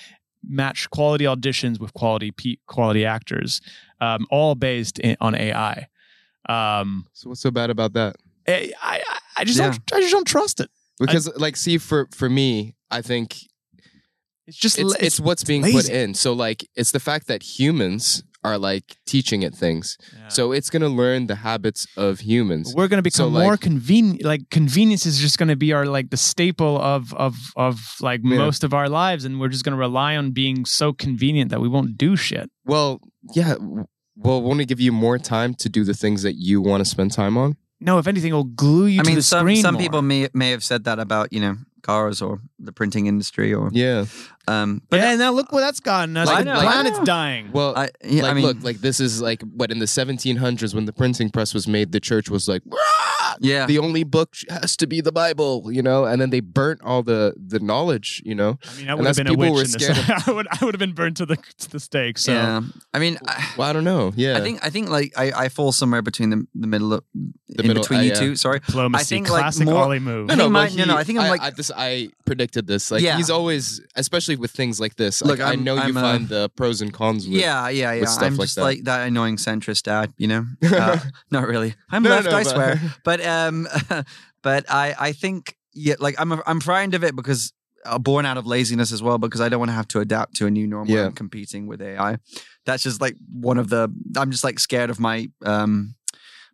match 0.49 0.89
quality 0.91 1.25
auditions 1.25 1.79
with 1.81 1.93
quality 1.95 2.31
pe- 2.31 2.57
quality 2.67 3.05
actors, 3.05 3.61
um, 4.01 4.27
all 4.31 4.55
based 4.55 4.99
in, 4.99 5.17
on 5.21 5.35
AI. 5.35 5.89
Um, 6.49 7.07
so 7.13 7.29
what's 7.31 7.41
so 7.41 7.51
bad 7.51 7.71
about 7.71 7.93
that? 7.95 8.17
I, 8.49 8.73
I, 8.81 9.03
I 9.39 9.45
just 9.45 9.59
Yeah. 9.59 9.71
don't 9.71 9.93
I 9.95 10.01
just 10.01 10.13
don't 10.13 10.27
trust 10.27 10.61
it. 10.61 10.71
Because 11.01 11.29
like, 11.37 11.57
see, 11.57 11.79
for 11.79 12.09
for 12.15 12.31
me, 12.31 12.75
I 12.91 13.03
think 13.03 13.37
It's 14.47 14.57
just 14.57 14.79
it's 14.79 14.91
la- 14.91 14.97
it's 15.01 15.19
what's 15.21 15.43
being 15.45 15.63
put 15.63 15.89
in. 15.89 16.15
So 16.15 16.33
like, 16.33 16.69
it's 16.77 16.93
the 16.93 17.01
fact 17.01 17.27
that 17.27 17.43
humans 17.43 18.23
are 18.47 18.59
like 18.71 18.87
teaching 19.13 19.41
it 19.47 19.53
things. 19.63 19.87
Yeah. 19.99 20.29
So 20.37 20.43
it's 20.57 20.71
gonna 20.75 20.95
learn 21.03 21.21
the 21.33 21.39
habits 21.49 21.87
of 21.97 22.13
humans. 22.31 22.67
we're 22.77 22.89
going 22.93 23.03
to 23.05 23.09
become 23.11 23.33
like- 23.35 23.45
more 23.49 23.57
convenient. 23.71 24.23
Like 24.33 24.43
convenience 24.59 25.05
is 25.11 25.17
just 25.27 25.37
going 25.41 25.53
to 25.57 25.61
be 25.67 25.71
our 25.77 25.87
like 25.97 26.09
the 26.11 26.17
staple 26.33 26.75
of 26.95 27.03
of 27.27 27.35
of 27.67 27.75
like 28.09 28.21
Yeah. 28.25 28.39
most 28.45 28.61
of 28.65 28.71
our 28.79 28.89
lives, 29.03 29.23
and 29.27 29.33
we're 29.41 29.53
just 29.57 29.65
going 29.67 29.77
to 29.79 29.83
rely 29.89 30.13
on 30.21 30.31
being 30.43 30.65
so 30.65 30.87
convenient 31.07 31.49
that 31.53 31.61
we 31.65 31.69
won't 31.69 31.93
do 32.07 32.11
shit. 32.17 32.47
Well, 32.73 32.91
yeah. 33.35 33.55
w- 33.55 33.85
Well, 34.27 34.41
won't 34.47 34.61
it 34.63 34.69
give 34.73 34.81
you 34.87 34.93
more 35.07 35.19
time 35.19 35.51
to 35.63 35.69
do 35.69 35.83
the 35.91 35.93
things 36.03 36.23
that 36.27 36.37
you 36.49 36.57
want 36.69 36.81
to 36.85 36.89
spend 36.95 37.11
time 37.13 37.37
on? 37.45 37.57
No, 37.89 37.99
if 37.99 38.07
anything, 38.07 38.31
it'll 38.35 38.45
glue 38.65 38.87
you 38.95 39.01
I 39.01 39.05
to 39.05 39.09
mean, 39.09 39.17
the 39.21 39.23
some 39.23 39.41
screen. 39.45 39.61
some 39.67 39.75
more. 39.75 39.83
people 39.85 40.01
may 40.13 40.21
may 40.43 40.51
have 40.57 40.65
said 40.71 40.81
that 40.89 40.99
about 41.07 41.27
you 41.35 41.41
know 41.45 41.55
cars 41.87 42.21
or 42.21 42.39
the 42.59 42.73
printing 42.73 43.07
industry 43.07 43.55
or 43.55 43.71
Yeah. 43.73 44.07
um. 44.49 44.83
But 44.91 44.97
But 44.99 45.01
yeah, 45.01 45.17
now 45.17 45.31
look 45.33 45.53
where 45.53 45.61
that's 45.67 45.81
gotten 45.81 46.17
us. 46.17 46.27
Like- 46.29 46.45
the 46.45 46.51
I 46.51 46.55
know, 46.55 46.61
I 46.61 46.73
planet's 46.73 46.99
know. 46.99 47.05
dying. 47.05 47.53
Well, 47.53 47.73
I, 47.77 47.89
yeah, 48.05 48.23
like 48.23 48.31
I 48.31 48.35
mean, 48.35 48.45
look, 48.47 48.57
like 48.63 48.79
this 48.81 48.99
is 49.01 49.21
like 49.21 49.43
what 49.43 49.71
in 49.71 49.79
the 49.79 49.87
1700s 49.87 50.75
when 50.75 50.85
the 50.87 50.93
printing 50.93 51.31
press 51.31 51.55
was 51.55 51.67
made, 51.69 51.93
the 51.93 52.01
church 52.01 52.29
was 52.29 52.49
like, 52.49 52.63
"Rah! 53.41 53.49
yeah. 53.49 53.67
the 53.67 53.79
only 53.79 54.05
book 54.05 54.35
has 54.49 54.77
to 54.79 54.87
be 54.87 55.01
the 55.01 55.13
Bible, 55.13 55.71
you 55.73 55.83
know, 55.83 56.05
and 56.05 56.21
then 56.21 56.31
they 56.31 56.41
burnt 56.41 56.81
all 56.83 57.03
the 57.03 57.35
the 57.37 57.59
knowledge, 57.61 58.23
you 58.25 58.35
know. 58.35 58.59
I 58.69 58.77
mean, 58.77 58.89
I 58.91 58.95
would 58.95 59.07
have 59.07 59.17
been 59.17 59.29
a 59.29 59.35
witch 59.35 59.51
were 59.53 59.63
in 59.65 59.71
this. 59.73 60.11
I 60.29 60.31
would 60.33 60.47
I 60.51 60.65
would 60.65 60.75
have 60.75 60.81
been 60.81 60.93
burned 60.95 61.17
to 61.17 61.27
the 61.27 61.37
to 61.59 61.71
the 61.71 61.81
stake. 61.81 62.19
So 62.19 62.33
yeah. 62.33 62.61
I 62.95 62.99
mean, 62.99 63.19
I, 63.27 63.53
Well, 63.57 63.69
I 63.69 63.73
don't 63.73 63.85
know. 63.85 64.13
Yeah, 64.17 64.37
I 64.39 64.41
think 64.41 64.65
I 64.65 64.71
think 64.71 64.89
like 64.89 65.13
I, 65.17 65.33
I 65.45 65.49
fall 65.49 65.73
somewhere 65.73 66.03
between 66.03 66.31
the 66.31 66.47
the 66.55 66.67
middle 66.67 66.93
of 66.95 67.05
The 67.15 67.63
in 67.63 67.69
middle- 67.69 67.83
between 67.83 68.01
uh, 68.01 68.03
you 68.03 68.09
yeah. 68.11 68.21
two. 68.21 68.37
Sorry. 68.37 68.61
diplomacy, 68.61 69.01
I 69.01 69.05
think, 69.05 69.31
like, 69.31 69.41
classic 69.43 69.67
more- 69.67 69.83
Ollie 69.85 69.99
move. 70.01 70.31
I 70.31 70.35
think 70.37 70.45
but 70.47 70.51
my- 70.51 70.69
no, 70.69 70.85
no, 70.85 70.97
I 70.97 71.05
think 71.05 71.19
I'm 71.19 71.31
like- 71.31 71.41
I, 71.43 71.51
this. 71.51 71.71
I 71.75 72.09
predicted 72.25 72.67
this. 72.67 72.91
Like 72.91 73.03
Yeah. 73.03 73.17
he's 73.17 73.31
always, 73.31 73.81
especially 73.95 74.37
with 74.37 74.51
things 74.51 74.81
like 74.81 74.97
this. 74.97 75.23
Look, 75.23 75.39
like, 75.39 75.47
I 75.47 75.51
I'm- 75.51 75.65
know 75.65 75.75
you 75.75 75.81
I'm, 75.83 75.97
uh, 75.97 76.01
find 76.01 76.29
the 76.29 76.49
pros 76.57 76.83
and 76.83 76.93
cons. 76.93 77.27
With, 77.29 77.39
Yeah, 77.41 77.69
yeah, 77.69 77.93
yeah. 77.93 78.05
stuff 78.07 78.25
I'm 78.25 78.37
like 78.37 78.47
just 78.47 78.57
that. 78.57 78.63
like 78.63 78.85
that 78.85 79.07
annoying 79.09 79.37
centrist 79.37 79.83
dad, 79.85 80.13
you 80.19 80.29
know. 80.29 80.47
Uh, 80.77 80.99
not 81.31 81.47
really. 81.49 81.75
I'm 81.91 82.03
No, 82.03 82.11
left, 82.11 82.27
no, 82.29 82.37
I 82.37 82.45
but- 82.45 82.51
swear. 82.53 82.81
But 83.05 83.21
um, 83.27 83.69
but 84.43 84.65
I 84.71 84.95
I 84.99 85.13
think 85.13 85.57
yeah, 85.75 85.95
like 85.99 86.15
I'm 86.19 86.33
I'm 86.47 86.61
frightened 86.61 86.95
of 86.95 87.05
it 87.05 87.15
because 87.17 87.53
uh, 87.85 87.99
born 87.99 88.27
out 88.27 88.37
of 88.37 88.47
laziness 88.47 88.93
as 88.93 89.03
well 89.03 89.19
because 89.19 89.41
I 89.41 89.49
don't 89.49 89.59
want 89.61 89.69
to 89.71 89.75
have 89.75 89.89
to 89.89 90.01
adapt 90.01 90.37
to 90.37 90.47
a 90.47 90.51
new 90.51 90.67
normal 90.67 90.95
Yeah. 90.95 91.11
Competing 91.15 91.67
with 91.67 91.81
AI. 91.83 92.19
That's 92.65 92.83
just 92.83 93.01
like 93.01 93.17
one 93.33 93.59
of 93.59 93.69
the. 93.69 93.89
I'm 94.17 94.31
just 94.31 94.43
like 94.45 94.59
scared 94.59 94.91
of 94.91 94.99
my 94.99 95.29
um 95.45 95.95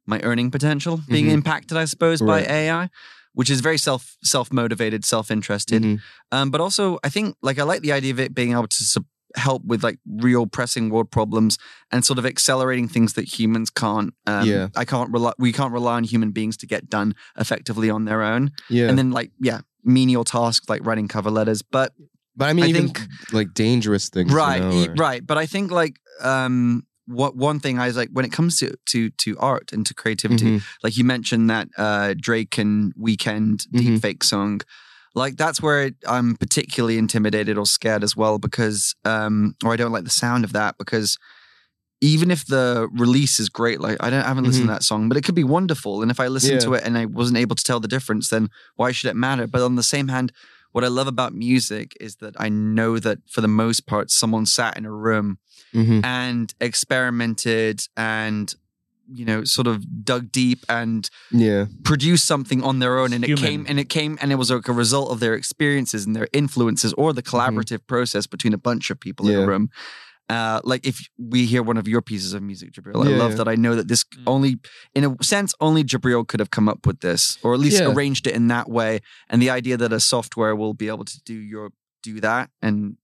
my 0.07 0.21
earning 0.23 0.51
potential 0.51 1.01
being 1.09 1.27
Mhm. 1.27 1.33
impacted, 1.35 1.79
I 1.79 1.85
suppose, 1.87 2.21
Right. 2.21 2.47
by 2.47 2.53
AI, 2.53 2.91
which 3.35 3.49
is 3.51 3.61
very 3.61 3.79
self 3.79 4.17
self 4.23 4.53
motivated, 4.53 5.05
self 5.05 5.31
interested. 5.31 5.83
Mhm. 5.83 6.01
Um, 6.33 6.51
but 6.51 6.61
also, 6.61 6.99
I 7.05 7.09
think 7.09 7.37
like 7.43 7.59
I 7.59 7.63
like 7.63 7.83
the 7.83 7.93
idea 7.93 8.13
of 8.13 8.19
it 8.21 8.35
being 8.35 8.53
able 8.53 8.67
to 8.69 8.85
sup- 8.85 9.07
help 9.37 9.65
with 9.65 9.83
like 9.83 9.99
real 10.07 10.47
pressing 10.47 10.91
world 10.91 11.11
problems 11.11 11.59
and 11.91 12.05
sort 12.05 12.19
of 12.19 12.27
accelerating 12.27 12.89
things 12.89 13.13
that 13.15 13.39
humans 13.39 13.71
can't. 13.71 14.15
Um, 14.27 14.47
Yeah. 14.49 14.69
I 14.77 14.85
can't 14.85 15.11
rely. 15.13 15.33
We 15.39 15.53
can't 15.53 15.73
rely 15.73 15.95
on 15.97 16.05
human 16.05 16.31
beings 16.33 16.57
to 16.59 16.67
get 16.67 16.89
done 16.91 17.15
effectively 17.39 17.91
on 17.91 18.05
their 18.05 18.23
own. 18.23 18.51
Yeah. 18.69 18.89
And 18.89 18.99
then 18.99 19.11
like 19.11 19.31
yeah, 19.41 19.61
menial 19.85 20.25
tasks 20.25 20.69
like 20.69 20.85
writing 20.87 21.09
cover 21.09 21.31
letters. 21.31 21.63
But 21.63 21.93
but 22.37 22.49
I 22.49 22.53
mean, 22.55 22.65
I 22.65 22.69
even 22.69 22.89
think- 22.89 23.09
like 23.33 23.53
dangerous 23.55 24.09
things. 24.09 24.31
you 24.31 24.37
right, 24.37 24.63
know, 24.63 24.73
e- 24.73 24.89
or- 24.89 24.95
right. 24.95 25.27
But 25.27 25.39
I 25.39 25.47
think 25.47 25.71
like 25.71 25.99
um. 26.23 26.87
What 27.07 27.37
one 27.37 27.59
thing 27.59 27.81
I 27.81 27.89
was 27.89 27.97
like 27.97 28.11
when 28.13 28.25
it 28.25 28.31
comes 28.31 28.59
to 28.61 28.77
to 28.91 29.11
to 29.11 29.37
art 29.39 29.73
and 29.73 29.85
to 29.87 29.93
creativity, 29.93 30.45
Mhm. 30.59 30.63
like 30.85 30.97
you 30.97 31.03
mentioned 31.05 31.51
that 31.51 31.67
uh, 31.77 32.15
Drake 32.17 32.57
and 32.59 32.95
Weeknd 32.95 33.67
Mhm. 33.67 33.99
deepfake 33.99 34.23
song, 34.23 34.61
like 35.15 35.37
that's 35.37 35.61
where 35.61 35.91
I'm 36.07 36.37
particularly 36.37 36.99
intimidated 36.99 37.59
or 37.59 37.67
scared 37.67 38.03
as 38.03 38.17
well 38.17 38.39
because, 38.39 38.95
um, 39.05 39.55
or 39.65 39.73
I 39.73 39.77
don't 39.77 39.93
like 39.93 40.05
the 40.05 40.11
sound 40.11 40.45
of 40.45 40.53
that 40.53 40.77
because 40.79 41.19
even 42.01 42.31
if 42.31 42.47
the 42.47 42.89
release 42.93 43.39
is 43.39 43.49
great, 43.49 43.81
like 43.81 43.97
I 44.01 44.11
don't 44.11 44.25
I 44.25 44.29
haven't 44.29 44.45
listened 44.45 44.69
to 44.69 44.73
that 44.75 44.83
song, 44.83 45.09
but 45.09 45.17
it 45.17 45.23
could 45.25 45.35
be 45.37 45.45
wonderful. 45.45 46.03
And 46.03 46.11
if 46.11 46.19
I 46.19 46.27
listened 46.29 46.61
Mm-hmm. 46.61 46.73
Yeah. 46.73 46.79
to 46.79 46.83
it 46.83 46.87
and 46.87 46.99
I 46.99 47.05
wasn't 47.07 47.39
able 47.39 47.55
to 47.57 47.63
tell 47.63 47.79
the 47.81 47.89
difference, 47.89 48.29
then 48.29 48.49
why 48.77 48.91
should 48.93 49.11
it 49.11 49.17
matter? 49.17 49.47
But 49.47 49.63
on 49.63 49.77
the 49.77 49.83
same 49.83 50.09
hand, 50.09 50.33
what 50.73 50.83
I 50.85 50.89
love 50.89 51.07
about 51.07 51.33
music 51.35 51.97
is 52.01 52.17
that 52.17 52.35
I 52.41 52.49
know 52.49 52.99
that 52.99 53.19
for 53.31 53.41
the 53.43 53.49
most 53.49 53.87
part, 53.87 54.11
someone 54.11 54.47
sat 54.47 54.77
in 54.77 54.85
a 54.87 54.91
room 54.91 55.39
Mhm. 55.75 56.05
and 56.05 56.53
experimented 56.61 57.83
and 57.97 58.55
you 59.15 59.25
know 59.25 59.45
sort 59.45 59.67
of 59.67 60.05
dug 60.05 60.33
deep 60.33 60.61
and 60.69 61.09
Yeah. 61.31 61.67
produce 61.85 62.23
something 62.25 62.63
on 62.63 62.79
their 62.79 62.99
own 62.99 63.13
and 63.13 63.25
it 63.25 63.37
came 63.39 63.67
and 63.69 63.79
it 63.79 63.89
came 63.89 64.17
and 64.21 64.33
it 64.33 64.37
was 64.37 64.51
like 64.51 64.69
a 64.69 64.73
result 64.73 65.11
of 65.13 65.21
their 65.21 65.35
experiences 65.35 66.07
and 66.07 66.15
their 66.17 66.29
influences 66.33 66.93
or 66.95 67.13
the 67.13 67.23
collaborative 67.23 67.87
process 67.87 68.27
between 68.27 68.55
a 68.55 68.59
bunch 68.59 68.91
of 68.91 68.99
people 68.99 69.27
in 69.29 69.33
Mm-hmm. 69.35 69.43
A 69.45 69.47
room 69.47 69.69
uh, 70.29 70.61
like 70.65 70.87
if 70.87 70.97
we 71.19 71.47
hear 71.47 71.63
one 71.63 71.77
of 71.77 71.87
your 71.89 72.01
pieces 72.01 72.33
of 72.33 72.43
music 72.43 72.73
Jabriel 72.73 73.05
I 73.07 73.11
Yeah, 73.11 73.19
love 73.19 73.31
yeah. 73.33 73.37
that 73.39 73.49
I 73.49 73.57
know 73.65 73.75
that 73.75 73.89
this 73.89 74.05
Mm. 74.05 74.23
only 74.27 74.53
in 74.95 75.05
a 75.05 75.11
sense 75.23 75.53
only 75.61 75.83
Jabriel 75.85 76.25
could 76.27 76.41
have 76.41 76.51
come 76.51 76.69
up 76.73 76.87
with 76.87 77.01
this 77.01 77.39
or 77.43 77.55
at 77.55 77.61
least 77.61 77.81
Yeah. 77.81 77.91
arranged 77.93 78.27
it 78.27 78.35
in 78.35 78.49
that 78.49 78.69
way 78.79 79.01
and 79.29 79.43
the 79.43 79.51
idea 79.51 79.77
that 79.77 79.93
a 79.93 80.01
software 80.01 80.55
will 80.57 80.75
be 80.75 80.89
able 80.89 81.05
to 81.05 81.19
do 81.25 81.35
your 81.35 81.71
do 82.03 82.21
that 82.21 82.51
and 82.63 82.97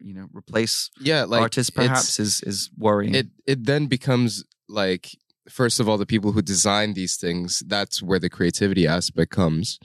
you 0.00 0.14
know 0.14 0.28
replace 0.32 0.90
Yeah. 1.00 1.24
Like 1.24 1.42
artists 1.42 1.70
perhaps 1.70 2.18
is 2.20 2.40
is 2.50 2.70
worrying 2.78 3.14
it 3.14 3.28
it 3.52 3.64
then 3.66 3.86
becomes 3.86 4.44
like 4.68 5.04
first 5.48 5.80
of 5.80 5.88
all 5.88 5.98
the 5.98 6.06
people 6.06 6.32
who 6.32 6.42
design 6.42 6.94
these 6.94 7.16
things 7.16 7.62
that's 7.66 8.02
where 8.02 8.18
the 8.18 8.28
creativity 8.28 8.86
aspect 8.86 9.30
comes 9.30 9.78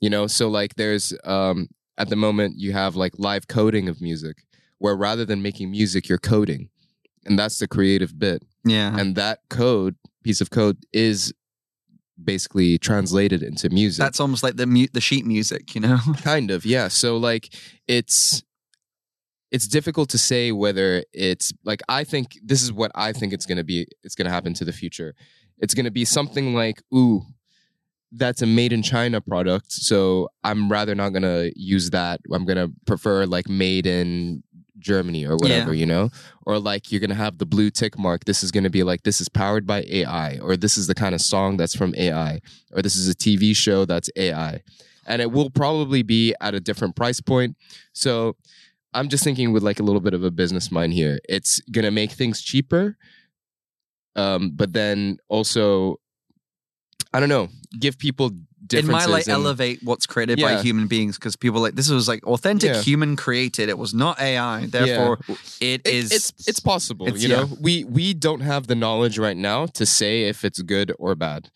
you 0.00 0.10
know? 0.10 0.26
So 0.26 0.48
like 0.48 0.74
there's 0.76 1.12
um 1.24 1.68
at 1.96 2.08
the 2.08 2.16
moment 2.16 2.58
you 2.58 2.72
have 2.72 2.96
like 2.96 3.12
live 3.18 3.48
coding 3.48 3.88
of 3.88 4.00
music 4.00 4.44
where 4.78 4.96
rather 4.96 5.24
than 5.24 5.42
making 5.42 5.70
music 5.70 6.08
you're 6.08 6.18
coding 6.18 6.68
and 7.24 7.38
that's 7.38 7.58
the 7.58 7.68
creative 7.68 8.18
bit. 8.18 8.42
Yeah. 8.64 8.96
And 8.96 9.16
that 9.16 9.40
code 9.50 9.96
piece 10.22 10.40
of 10.40 10.50
code 10.50 10.78
is 10.92 11.32
basically 12.22 12.78
translated 12.78 13.42
into 13.42 13.68
music. 13.70 14.02
That's 14.02 14.20
almost 14.20 14.42
like 14.42 14.56
the 14.56 14.66
mu- 14.66 14.88
the 14.92 15.00
sheet 15.00 15.26
music 15.26 15.74
you 15.74 15.80
know? 15.80 15.98
Kind 16.22 16.50
of 16.50 16.64
yeah. 16.64 16.88
So 16.88 17.16
like 17.16 17.54
it's 17.86 18.42
it's 19.50 19.66
difficult 19.66 20.08
to 20.10 20.18
say 20.18 20.52
whether 20.52 21.02
it's 21.12 21.52
like 21.64 21.80
i 21.88 22.04
think 22.04 22.38
this 22.44 22.62
is 22.62 22.72
what 22.72 22.90
i 22.94 23.12
think 23.12 23.32
it's 23.32 23.46
going 23.46 23.58
to 23.58 23.64
be 23.64 23.86
it's 24.02 24.14
going 24.14 24.26
to 24.26 24.30
happen 24.32 24.54
to 24.54 24.64
the 24.64 24.72
future. 24.72 25.14
It's 25.60 25.74
going 25.74 25.86
to 25.86 25.90
be 25.90 26.04
something 26.04 26.54
like 26.54 26.82
ooh 26.94 27.22
that's 28.12 28.40
a 28.40 28.46
made 28.46 28.72
in 28.72 28.82
china 28.82 29.20
product 29.20 29.70
so 29.70 30.30
i'm 30.42 30.70
rather 30.70 30.94
not 30.94 31.10
going 31.10 31.22
to 31.22 31.52
use 31.56 31.90
that. 31.90 32.20
I'm 32.32 32.44
going 32.44 32.56
to 32.56 32.72
prefer 32.86 33.26
like 33.26 33.48
made 33.48 33.86
in 33.86 34.42
germany 34.78 35.26
or 35.26 35.36
whatever 35.36 35.74
you 35.74 35.86
know? 35.86 36.10
Or 36.46 36.58
like 36.58 36.92
you're 36.92 37.00
going 37.00 37.10
to 37.10 37.16
have 37.16 37.38
the 37.38 37.44
blue 37.44 37.68
tick 37.68 37.98
mark. 37.98 38.24
This 38.24 38.42
is 38.44 38.52
going 38.52 38.64
to 38.64 38.70
be 38.70 38.84
like 38.84 39.02
this 39.02 39.20
is 39.20 39.28
powered 39.28 39.66
by 39.66 39.84
ai 39.88 40.38
or 40.38 40.56
this 40.56 40.78
is 40.78 40.86
the 40.86 40.94
kind 40.94 41.14
of 41.14 41.20
song 41.20 41.56
that's 41.56 41.74
from 41.74 41.94
ai 41.96 42.40
or 42.72 42.80
this 42.82 42.96
is 42.96 43.08
a 43.08 43.14
tv 43.14 43.54
show 43.56 43.84
that's 43.84 44.08
ai 44.16 44.62
and 45.08 45.22
it 45.22 45.32
will 45.32 45.50
probably 45.50 46.02
be 46.02 46.34
at 46.40 46.54
a 46.54 46.60
different 46.60 46.94
price 46.94 47.20
point. 47.20 47.56
So 47.94 48.36
I'm 48.94 49.08
just 49.08 49.22
thinking 49.24 49.52
with 49.52 49.62
like 49.62 49.80
a 49.80 49.82
little 49.82 50.00
bit 50.00 50.14
of 50.14 50.24
a 50.24 50.30
business 50.30 50.70
mind 50.72 50.92
here. 50.94 51.18
It's 51.28 51.60
gonna 51.70 51.90
make 51.90 52.12
things 52.12 52.40
cheaper, 52.42 52.96
um, 54.16 54.50
but 54.54 54.72
then 54.72 55.18
also, 55.28 56.00
I 57.12 57.20
don't 57.20 57.28
know, 57.28 57.48
give 57.78 57.98
people 57.98 58.26
it 58.28 58.34
differences. 58.66 58.90
might 59.08 59.12
like 59.12 59.26
in- 59.26 59.32
elevate 59.34 59.80
what's 59.82 60.06
created 60.06 60.40
by 60.40 60.60
human 60.62 60.88
beings 60.88 61.16
because 61.16 61.36
people 61.36 61.60
like 61.60 61.74
this 61.74 61.88
was 61.88 62.08
like 62.08 62.26
authentic 62.26 62.70
Yeah. 62.74 62.82
human 62.82 63.14
created 63.16 63.68
it 63.68 63.78
was 63.78 63.94
not 63.94 64.20
ai 64.20 64.66
therefore 64.66 65.20
it 65.60 65.82
It- 65.84 65.86
is 65.86 66.10
it's 66.12 66.32
it's 66.48 66.60
possible, 66.60 67.06
it's- 67.06 67.22
you 67.22 67.28
know. 67.28 67.44
yeah. 67.48 67.56
We 67.60 67.84
we 67.84 68.14
don't 68.14 68.40
have 68.40 68.66
the 68.66 68.74
knowledge 68.74 69.16
right 69.18 69.36
now 69.36 69.66
to 69.66 69.86
say 69.86 70.24
if 70.24 70.44
it's 70.44 70.60
good 70.62 70.92
or 70.98 71.14
bad. 71.14 71.50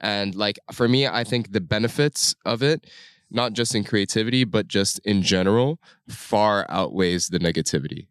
And 0.00 0.34
like 0.34 0.58
for 0.72 0.88
me, 0.88 1.06
I 1.06 1.24
think 1.24 1.52
the 1.52 1.60
benefits 1.60 2.34
of 2.44 2.62
it, 2.62 2.86
not 3.30 3.52
just 3.52 3.74
in 3.74 3.84
creativity, 3.84 4.44
but 4.44 4.68
just 4.68 4.98
in 5.00 5.22
general, 5.22 5.78
far 6.08 6.66
outweighs 6.68 7.28
the 7.28 7.38
negativity. 7.38 8.06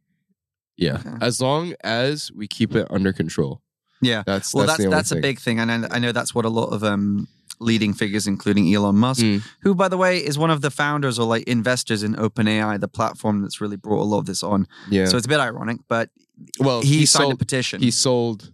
Yeah. 0.78 0.98
Okay. 1.06 1.10
As 1.22 1.42
long 1.42 1.74
as 1.84 2.32
we 2.36 2.48
keep 2.48 2.76
it 2.76 2.88
under 2.92 3.12
control. 3.14 3.62
yeah 4.02 4.22
That's 4.28 4.54
well 4.54 4.68
that's 4.68 4.78
that's 4.78 4.84
the 4.84 4.90
that's, 4.96 5.12
a 5.12 5.16
big 5.16 5.40
thing 5.40 5.60
and 5.60 5.72
I, 5.72 5.96
I 5.96 6.00
know 6.00 6.12
that's 6.12 6.36
what 6.36 6.46
a 6.46 6.50
lot 6.50 6.68
of 6.68 6.84
um 6.84 7.28
leading 7.60 7.94
figures 7.96 8.28
including 8.28 8.72
elon 8.72 8.96
musk 8.96 9.24
Mm. 9.26 9.42
who 9.64 9.74
by 9.74 9.88
the 9.88 9.98
way 9.98 10.20
is 10.24 10.38
one 10.38 10.52
of 10.52 10.62
the 10.62 10.70
founders 10.70 11.18
or 11.18 11.26
like 11.26 11.44
investors 11.48 12.04
in 12.04 12.14
openai 12.14 12.80
the 12.80 12.88
platform 12.88 13.42
that's 13.42 13.60
really 13.60 13.76
brought 13.76 14.02
a 14.04 14.06
lot 14.12 14.20
of 14.20 14.28
this 14.28 14.44
on 14.44 14.68
Yeah. 14.92 15.06
so 15.06 15.18
it's 15.18 15.26
a 15.26 15.30
bit 15.30 15.40
ironic 15.40 15.78
but 15.88 16.12
well, 16.60 16.82
he, 16.82 17.00
he, 17.00 17.06
signed 17.08 17.34
a 17.34 17.36
petition 17.36 17.82
he 17.82 17.90
sold 17.90 18.52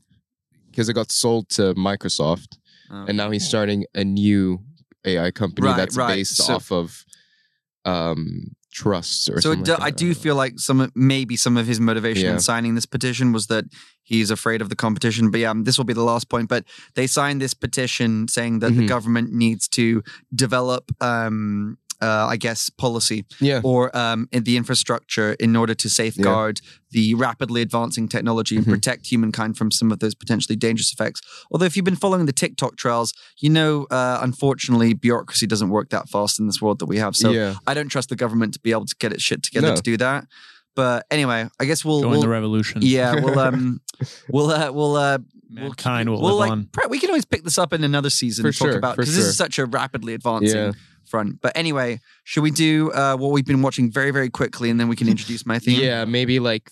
because 0.72 0.88
it 0.88 0.94
got 0.94 1.12
sold 1.12 1.50
to 1.58 1.74
Microsoft 1.76 2.58
Oh. 2.90 3.06
and 3.08 3.18
now 3.18 3.30
he's 3.32 3.46
starting 3.46 3.86
a 3.94 4.04
new 4.06 4.62
AI 5.06 5.32
company 5.32 5.68
Right, 5.68 5.78
that's 5.78 5.96
right. 5.98 6.16
based 6.16 6.38
So- 6.38 6.56
off 6.56 6.72
of 6.72 7.04
um 7.86 8.56
trusts 8.72 9.30
or 9.30 9.40
so 9.40 9.54
do, 9.54 9.72
like 9.74 9.82
I 9.82 9.92
that. 9.92 9.98
do 9.98 10.16
feel 10.16 10.36
like 10.36 10.58
some 10.58 10.92
maybe 10.96 11.36
some 11.38 11.58
of 11.58 11.68
his 11.68 11.80
motivation 11.80 12.26
Yeah. 12.26 12.34
in 12.34 12.40
signing 12.40 12.74
this 12.74 12.88
petition 12.88 13.32
was 13.32 13.46
that 13.48 13.66
he's 14.02 14.32
afraid 14.32 14.62
of 14.64 14.70
the 14.70 14.76
competition. 14.76 15.30
But 15.30 15.42
yeah, 15.42 15.54
this 15.56 15.78
will 15.78 15.86
be 15.86 15.94
the 15.94 16.04
last 16.04 16.28
point. 16.28 16.50
But 16.50 16.66
they 16.96 17.06
signed 17.06 17.40
this 17.40 17.54
petition 17.54 18.28
saying 18.28 18.60
that 18.60 18.74
the 18.76 18.84
Mhm. 18.84 18.88
government 18.88 19.32
needs 19.32 19.68
to 19.70 20.02
develop, 20.34 20.92
um, 21.02 21.78
uh, 22.04 22.28
I 22.34 22.38
guess, 22.46 22.70
policy 22.86 23.20
yeah 23.50 23.62
or 23.64 23.82
um, 24.04 24.28
in 24.36 24.44
the 24.44 24.56
infrastructure 24.62 25.30
in 25.46 25.56
order 25.56 25.74
to 25.84 25.88
safeguard 25.90 26.56
the 26.92 27.14
rapidly 27.16 27.62
advancing 27.68 28.08
technology 28.16 28.56
and 28.58 28.66
Mhm. 28.66 28.74
protect 28.76 29.02
humankind 29.14 29.58
from 29.58 29.70
some 29.72 29.92
of 29.94 29.98
those 30.00 30.16
potentially 30.24 30.56
dangerous 30.56 30.92
effects. 30.94 31.20
Although, 31.52 31.66
if 31.70 31.76
you've 31.76 31.90
been 31.92 32.02
following 32.06 32.26
the 32.28 32.38
TikTok 32.44 32.76
trials, 32.84 33.14
you 33.44 33.50
know, 33.50 33.74
uh, 33.90 34.20
unfortunately, 34.22 34.94
bureaucracy 34.94 35.48
doesn't 35.48 35.70
work 35.78 35.88
that 35.90 36.06
fast 36.10 36.40
in 36.40 36.46
this 36.48 36.60
world 36.62 36.78
that 36.80 36.86
we 36.94 36.98
have. 37.00 37.16
So 37.16 37.32
yeah 37.32 37.56
I 37.70 37.74
don't 37.74 37.90
trust 37.96 38.10
the 38.10 38.16
government 38.24 38.54
to 38.56 38.60
be 38.60 38.72
able 38.78 38.86
to 38.94 38.96
get 39.04 39.12
its 39.16 39.24
shit 39.24 39.42
together 39.48 39.70
No. 39.70 39.76
to 39.76 39.82
do 39.92 39.98
that. 39.98 40.26
But 40.76 41.06
anyway, 41.12 41.48
I 41.62 41.66
guess 41.66 41.86
we'll, 41.86 42.02
Join 42.02 42.12
we'll 42.12 42.22
the 42.22 42.30
revolution. 42.40 42.82
yeah, 42.82 43.14
we'll 43.24 43.40
um, 43.48 43.80
we'll 44.34 44.50
uh, 44.52 44.72
we'll 44.72 44.96
uh, 44.96 45.20
Mankind 45.50 46.10
will 46.10 46.20
we'll 46.22 46.32
live 46.32 46.40
like 46.40 46.52
on. 46.52 46.66
pre- 46.72 46.88
we 46.90 47.00
can 47.00 47.10
always 47.12 47.26
pick 47.26 47.44
this 47.44 47.58
up 47.60 47.74
in 47.74 47.84
another 47.84 48.10
season 48.10 48.42
For 48.44 48.48
and 48.48 48.58
talk 48.58 48.72
about 48.76 48.96
for 48.96 49.02
because 49.04 49.16
this 49.16 49.26
is 49.26 49.38
such 49.38 49.60
a 49.60 49.66
rapidly 49.68 50.14
advancing 50.16 50.58
Yeah. 50.58 50.72
Front. 51.08 51.42
But 51.42 51.52
anyway, 51.56 52.00
should 52.24 52.44
we 52.44 52.52
do 52.52 52.92
uh, 52.92 53.16
what 53.18 53.32
we've 53.32 53.46
been 53.46 53.62
watching 53.62 53.92
very 53.92 54.12
very 54.12 54.30
quickly 54.30 54.70
and 54.70 54.80
then 54.80 54.88
we 54.88 54.96
can 54.96 55.08
introduce 55.10 55.46
my 55.46 55.60
theme? 55.60 55.80
yeah 55.82 56.06
maybe 56.06 56.40
like 56.40 56.70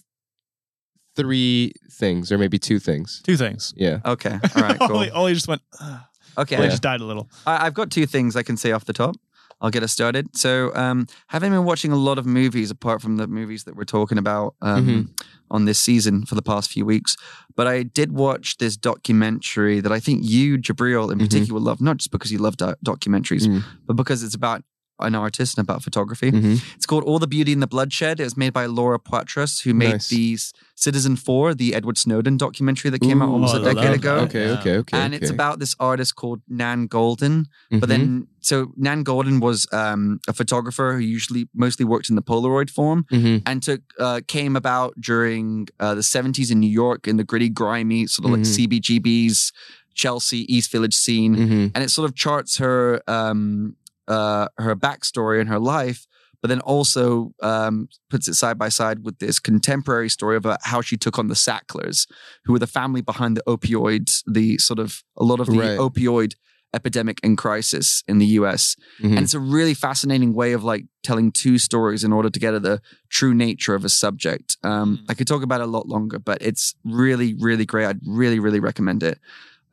three 1.15 1.73
things 1.91 2.31
or 2.31 2.37
maybe 2.37 2.57
two 2.57 2.79
things 2.79 3.21
Two 3.23 3.37
things. 3.37 3.73
yeah 3.75 3.99
Okay. 4.05 4.39
All 4.55 4.61
right. 4.63 4.79
Cool. 4.87 4.95
Ollie, 4.97 5.11
Ollie 5.11 5.33
just 5.33 5.47
went. 5.47 5.61
"Ugh." 5.79 5.99
Okay. 6.37 6.55
Ollie 6.55 6.69
just 6.69 6.81
died 6.81 7.01
a 7.01 7.05
little. 7.05 7.29
I, 7.45 7.65
I've 7.65 7.73
got 7.73 7.91
two 7.91 8.05
things 8.05 8.35
I 8.35 8.43
can 8.43 8.55
say 8.57 8.71
off 8.71 8.85
the 8.85 8.93
top. 8.93 9.15
I'll 9.61 9.69
get 9.69 9.83
us 9.83 9.91
started. 9.91 10.35
So, 10.35 10.73
um, 10.75 11.05
having 11.27 11.51
been 11.51 11.63
watching 11.65 11.91
a 11.91 11.95
lot 11.95 12.17
of 12.17 12.25
movies 12.25 12.71
apart 12.71 13.01
from 13.01 13.17
the 13.17 13.27
movies 13.27 13.63
that 13.65 13.75
we're 13.75 13.83
talking 13.85 14.17
about 14.17 14.55
um, 14.61 14.87
Mhm. 14.87 15.23
on 15.51 15.65
this 15.65 15.79
season 15.79 16.25
for 16.25 16.35
the 16.35 16.41
past 16.41 16.71
few 16.71 16.85
weeks, 16.85 17.15
but 17.55 17.67
I 17.67 17.83
did 17.83 18.11
watch 18.13 18.57
this 18.57 18.75
documentary 18.77 19.79
that 19.81 19.91
I 19.91 19.99
think 19.99 20.21
you, 20.23 20.57
Jabriel, 20.57 21.11
in 21.11 21.17
Mhm. 21.19 21.21
particular, 21.23 21.59
love, 21.59 21.81
not 21.81 21.97
just 21.97 22.11
because 22.11 22.31
you 22.31 22.39
love 22.39 22.57
do- 22.57 22.73
documentaries, 22.85 23.47
Mm. 23.47 23.63
but 23.85 23.95
because 23.95 24.23
it's 24.23 24.35
about 24.35 24.63
an 25.01 25.15
artist 25.15 25.57
and 25.57 25.63
about 25.67 25.83
photography. 25.83 26.31
Mhm. 26.31 26.61
It's 26.75 26.85
called 26.85 27.03
All 27.03 27.19
the 27.19 27.27
Beauty 27.27 27.51
in 27.51 27.59
the 27.59 27.67
Bloodshed. 27.67 28.19
It 28.19 28.23
was 28.23 28.37
made 28.37 28.53
by 28.53 28.65
Laura 28.67 28.99
Poitras, 28.99 29.61
who 29.63 29.73
made 29.73 29.91
Nice. 29.91 30.09
the 30.09 30.37
Citizen 30.75 31.15
4, 31.15 31.53
the 31.53 31.75
Edward 31.75 31.97
Snowden 31.97 32.37
documentary 32.37 32.89
that 32.91 33.01
came 33.01 33.21
out 33.21 33.29
Ooh, 33.29 33.33
almost 33.33 33.55
a 33.55 33.59
decade 33.63 33.93
ago. 33.95 34.15
that. 34.15 34.23
Okay, 34.29 34.45
Yeah. 34.47 34.59
okay, 34.59 34.77
okay. 34.77 34.97
and 34.97 35.13
it's 35.13 35.29
about 35.29 35.59
this 35.59 35.75
artist 35.79 36.15
called 36.15 36.41
Nan 36.49 36.87
Goldin. 36.87 37.45
But 37.69 37.81
Mhm. 37.81 37.87
then, 37.87 38.27
so 38.39 38.73
Nan 38.77 39.03
Goldin 39.03 39.39
was 39.41 39.67
um, 39.71 40.19
a 40.27 40.33
photographer 40.33 40.93
who 40.93 40.99
usually 41.17 41.47
mostly 41.53 41.85
worked 41.85 42.09
in 42.09 42.15
the 42.15 42.23
Polaroid 42.23 42.69
form 42.71 43.05
Mhm. 43.11 43.43
and 43.45 43.61
took 43.61 43.81
uh, 43.99 44.21
came 44.27 44.55
about 44.55 44.99
during 44.99 45.67
uh, 45.79 45.93
the 45.93 46.01
70s 46.03 46.49
in 46.51 46.59
New 46.59 46.69
York 46.83 47.07
in 47.07 47.17
the 47.17 47.23
gritty, 47.23 47.49
grimy, 47.49 48.07
sort 48.07 48.25
of 48.25 48.31
like 48.31 48.41
Mhm. 48.41 48.45
CBGB's 48.55 49.51
Chelsea 49.93 50.51
East 50.53 50.71
Village 50.71 50.93
scene 50.95 51.35
Mhm. 51.35 51.71
and 51.75 51.83
it 51.83 51.89
sort 51.91 52.09
of 52.09 52.15
charts 52.15 52.57
her 52.57 53.01
um 53.07 53.75
uh 54.07 54.47
her 54.57 54.75
backstory 54.75 55.39
and 55.39 55.49
her 55.49 55.59
life 55.59 56.07
but 56.41 56.47
then 56.47 56.59
also 56.61 57.33
um, 57.43 57.87
puts 58.09 58.27
it 58.27 58.33
side 58.33 58.57
by 58.57 58.67
side 58.67 59.03
with 59.05 59.19
this 59.19 59.39
contemporary 59.39 60.09
story 60.09 60.35
of 60.35 60.43
uh, 60.47 60.57
how 60.63 60.81
she 60.81 60.97
took 60.97 61.19
on 61.19 61.27
the 61.27 61.35
Sacklers, 61.35 62.07
who 62.45 62.51
were 62.53 62.57
the 62.57 62.65
family 62.65 63.01
behind 63.01 63.37
the 63.37 63.43
opioids, 63.47 64.23
the 64.25 64.57
sort 64.57 64.79
of 64.79 65.03
a 65.17 65.23
lot 65.23 65.39
of 65.39 65.45
the 65.45 65.59
Right. 65.59 65.77
opioid 65.77 66.33
epidemic 66.73 67.19
and 67.21 67.37
crisis 67.37 68.01
in 68.07 68.17
the 68.17 68.25
U.S. 68.39 68.75
Mhm. 69.03 69.09
And 69.17 69.19
it's 69.19 69.35
a 69.35 69.39
really 69.39 69.75
fascinating 69.75 70.33
way 70.33 70.53
of 70.53 70.63
like 70.63 70.85
telling 71.03 71.31
two 71.31 71.59
stories 71.59 72.03
in 72.03 72.11
order 72.11 72.31
to 72.31 72.39
get 72.39 72.55
at 72.55 72.63
the 72.63 72.81
true 73.09 73.35
nature 73.35 73.75
of 73.75 73.85
a 73.85 73.89
subject. 73.89 74.57
Um, 74.63 74.97
Mm. 74.97 75.05
I 75.09 75.13
could 75.13 75.27
talk 75.27 75.43
about 75.43 75.61
it 75.61 75.65
a 75.65 75.71
lot 75.77 75.87
longer, 75.87 76.17
but 76.17 76.39
it's 76.41 76.73
really, 76.83 77.35
really 77.35 77.65
great. 77.67 77.85
I'd 77.85 77.99
really, 78.03 78.39
really 78.39 78.59
recommend 78.59 79.03
it. 79.03 79.19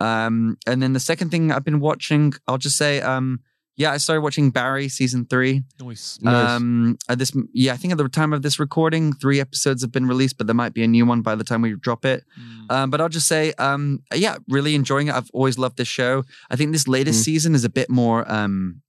Um, 0.01 0.59
and 0.67 0.83
then 0.83 0.93
the 0.93 1.01
second 1.01 1.31
thing 1.31 1.51
I've 1.51 1.65
been 1.65 1.81
watching, 1.81 2.35
I'll 2.47 2.59
just 2.59 2.77
say, 2.77 3.01
um, 3.01 3.41
yeah, 3.79 3.93
I 3.93 3.97
started 3.99 4.21
watching 4.23 4.51
Barry 4.51 4.89
season 4.89 5.25
three. 5.25 5.63
Nice. 5.81 6.19
Nice. 6.21 6.51
Um, 6.51 6.99
at 7.09 7.19
this, 7.19 7.33
yeah, 7.55 7.73
I 7.73 7.77
think 7.77 7.93
at 7.93 7.97
the 7.99 8.09
time 8.09 8.33
of 8.33 8.43
this 8.43 8.59
recording, 8.59 9.13
three 9.15 9.41
episodes 9.41 9.81
have 9.83 9.93
been 9.93 10.07
released, 10.07 10.37
but 10.37 10.47
there 10.49 10.55
might 10.55 10.75
be 10.75 10.83
a 10.83 10.89
new 10.89 11.07
one 11.07 11.23
by 11.23 11.35
the 11.37 11.45
time 11.45 11.63
we 11.63 11.75
drop 11.77 12.05
it. 12.05 12.25
Mm. 12.39 12.71
Um, 12.75 12.91
but 12.91 13.01
I'll 13.01 13.09
just 13.09 13.29
say, 13.29 13.53
um, 13.59 14.03
yeah, 14.13 14.37
really 14.49 14.75
enjoying 14.75 15.07
it. 15.09 15.15
I've 15.15 15.31
always 15.33 15.57
loved 15.59 15.77
this 15.79 15.89
show. 15.89 16.25
I 16.51 16.57
think 16.57 16.73
this 16.73 16.87
latest 16.89 17.21
Mm. 17.21 17.25
season 17.25 17.55
is 17.55 17.65
a 17.65 17.71
bit 17.71 17.89
more, 17.89 18.31
um, 18.31 18.83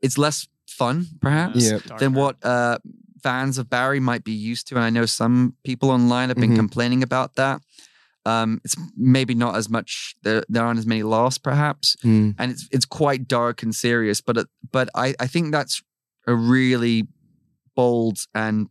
it's 0.00 0.16
less 0.16 0.46
fun, 0.68 1.06
perhaps, 1.20 1.64
Yeah. 1.68 1.78
than 1.98 2.14
what 2.14 2.36
uh, 2.44 2.78
fans 3.22 3.58
of 3.58 3.68
Barry 3.68 3.98
might 3.98 4.22
be 4.22 4.32
used 4.32 4.68
to. 4.68 4.76
And 4.76 4.84
I 4.84 4.90
know 4.90 5.06
some 5.06 5.54
people 5.64 5.90
online 5.90 6.28
have 6.28 6.38
been 6.38 6.52
Mhm. 6.52 6.56
complaining 6.56 7.02
about 7.02 7.34
that. 7.34 7.60
Um, 8.28 8.60
it's 8.64 8.76
maybe 8.96 9.34
not 9.34 9.54
as 9.56 9.68
much. 9.76 10.14
There, 10.24 10.42
there 10.52 10.64
aren't 10.66 10.78
as 10.78 10.86
many 10.86 11.02
laughs, 11.02 11.38
perhaps, 11.38 11.96
Mm. 12.04 12.34
and 12.38 12.46
it's 12.52 12.64
it's 12.76 12.86
quite 13.00 13.22
dark 13.38 13.62
and 13.64 13.74
serious. 13.74 14.20
But 14.26 14.36
it, 14.40 14.46
but 14.76 14.86
I 14.94 15.14
I 15.24 15.26
think 15.34 15.52
that's 15.56 15.74
a 16.26 16.34
really 16.34 17.06
bold 17.74 18.16
and 18.34 18.68